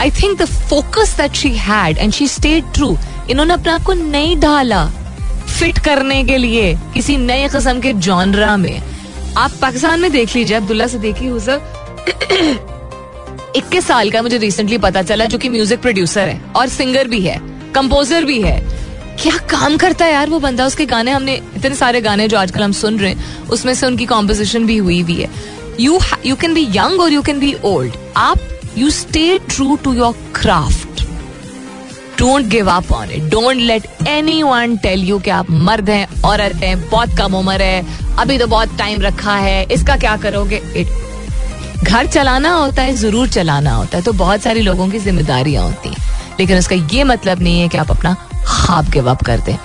I 0.00 0.10
think 0.10 0.38
the 0.42 0.44
focus 0.44 1.16
that 1.16 1.34
she 1.34 1.48
had 1.56 1.98
and 1.98 2.12
she 2.12 2.28
stayed 2.28 2.72
true 2.74 2.96
इन्होंने 3.30 3.54
अपने 3.54 3.72
आप 3.72 3.82
को 3.82 3.92
नहीं 3.92 4.36
ढाला 4.40 4.86
फिट 5.48 5.78
करने 5.78 6.22
के 6.24 6.36
लिए 6.36 6.74
किसी 6.94 7.16
नए 7.16 7.48
किस्म 7.48 7.80
के 7.80 7.92
जॉनरा 7.94 8.56
में। 8.56 8.82
आप 9.36 9.50
पाकिस्तान 9.62 10.00
में 10.00 10.10
देख 10.12 10.34
लीजिए, 10.36 10.56
अब्दुल्ला 10.56 10.86
से 10.86 10.98
देखिए 10.98 11.28
इक्कीस 13.56 13.86
साल 13.86 14.10
का 14.10 14.22
मुझे 14.22 14.38
रिसेंटली 14.38 14.78
पता 14.78 15.02
चला, 15.02 15.24
जो 15.24 15.38
कि 15.38 15.48
म्यूज़िक 15.48 15.80
प्रोड्यूसर 15.80 16.28
है 16.28 16.40
और 16.56 16.68
सिंगर 16.68 17.08
भी 17.08 17.20
है 17.20 17.38
कंपोजर 17.74 18.24
भी 18.24 18.40
है। 18.42 18.58
क्या 19.22 19.36
काम 19.50 19.76
करता 19.76 20.04
है 20.04 20.12
यार 20.12 20.30
वो 20.30 20.38
बंदा? 20.40 20.66
उसके 20.66 20.86
गाने 20.86 21.10
हमने, 21.10 21.34
इतने 21.56 21.74
सारे 21.74 22.00
गाने 22.00 22.28
जो 22.28 22.38
आजकल 22.38 22.62
हम 22.62 22.72
सुन 22.72 22.98
रहे 22.98 23.10
हैं, 23.10 23.48
उसमें 23.48 23.74
से 23.74 23.86
उनकी 23.86 24.06
कॉम्पोजिशन 24.06 24.66
भी 24.66 24.76
हुई 24.76 25.00
हुई 25.00 25.20
है। 25.20 25.28
You 25.80 25.98
you 26.26 26.36
can 26.36 26.54
be 26.54 26.66
young 26.70 27.00
और 27.00 27.12
यू 27.12 27.22
कैन 27.22 27.38
बी 27.40 27.54
ओल्ड 27.64 27.92
आप 28.16 28.38
you 28.78 28.90
stay 28.90 29.38
true 29.48 29.76
to 29.76 29.92
your 29.94 30.14
craft 30.34 30.89
don't 32.20 32.46
give 32.48 32.70
up 32.70 32.92
on 32.92 33.10
it 33.10 33.28
don't 33.30 33.56
let 33.58 33.86
anyone 34.42 34.76
tell 34.78 35.04
you 35.04 35.18
कि 35.18 35.30
आप 35.32 35.50
मर्द 35.50 35.90
हैं, 35.90 36.06
औरत 36.22 36.56
हैं, 36.62 36.88
बहुत 36.88 37.16
कम 37.18 37.34
उम्र 37.34 37.62
है, 37.62 37.84
अभी 38.18 38.38
तो 38.38 38.46
बहुत 38.46 38.76
टाइम 38.78 39.00
रखा 39.02 39.36
है, 39.38 39.62
इसका 39.72 39.96
क्या 39.98 40.16
करोगे? 40.18 40.60
इट 40.76 41.84
घर 41.84 42.06
चलाना 42.06 42.52
होता 42.52 42.82
है, 42.82 42.94
ज़रूर 42.96 43.28
चलाना 43.30 43.74
होता 43.74 43.98
है 43.98 44.04
तो 44.04 44.12
बहुत 44.14 44.42
सारी 44.42 44.60
लोगों 44.62 44.88
की 44.88 44.98
जिम्मेदारियाँ 45.00 45.62
होती 45.62 45.88
हैं। 45.88 46.08
लेकिन 46.40 46.58
उसका 46.58 46.76
ये 46.92 47.04
मतलब 47.04 47.42
नहीं 47.42 47.60
है 47.60 47.68
कि 47.68 47.78
आप 47.78 47.90
अपना 47.90 48.14
खाब 48.46 48.90
गिव 48.90 49.10
अप 49.10 49.22
कर 49.24 49.40
दें। 49.40 49.56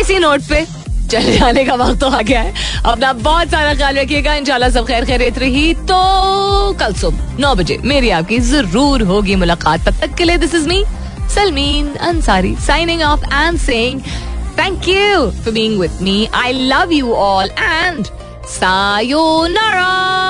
इसी 0.00 0.18
नोट 0.18 0.42
पे 0.48 0.64
चले 1.10 1.36
जाने 1.38 1.64
का 1.64 1.74
वक्त 1.74 2.00
तो 2.00 2.08
आ 2.08 2.20
गया 2.22 2.40
है। 2.40 2.52
अपना 2.84 3.12
बहुत 3.12 3.50
सारा 3.50 3.74
ख्याल 3.74 3.98
रखिएगा। 3.98 4.34
इंशाल्लाह 4.34 4.70
सब 4.70 4.86
खैर 4.86 5.04
खैरियत 5.04 5.38
रही 5.38 5.72
तो 5.90 6.72
कल 6.80 6.94
सुबह 7.00 7.40
नौ 7.40 7.54
बजे 7.54 7.78
मेरी 7.84 8.10
आपकी 8.18 8.38
ज़रूर 8.42 9.02
होगी 9.04 9.34
मुलाकात। 9.36 9.88
तब 9.88 10.00
तक 10.00 10.14
के 10.14 10.24
लिए 10.24 10.38
this 10.38 10.54
is 10.54 10.68
me 10.68 10.84
Salmeen 11.28 11.94
Ansari 11.96 12.56
signing 12.58 13.02
off 13.02 13.22
and 13.30 13.60
saying 13.60 14.00
thank 14.56 14.86
you 14.86 15.30
for 15.42 15.52
being 15.52 15.78
with 15.78 16.00
me. 16.00 16.28
I 16.32 16.52
love 16.52 16.92
you 16.92 17.12
all 17.14 17.48
and 17.56 18.10
sayonara. 18.44 20.23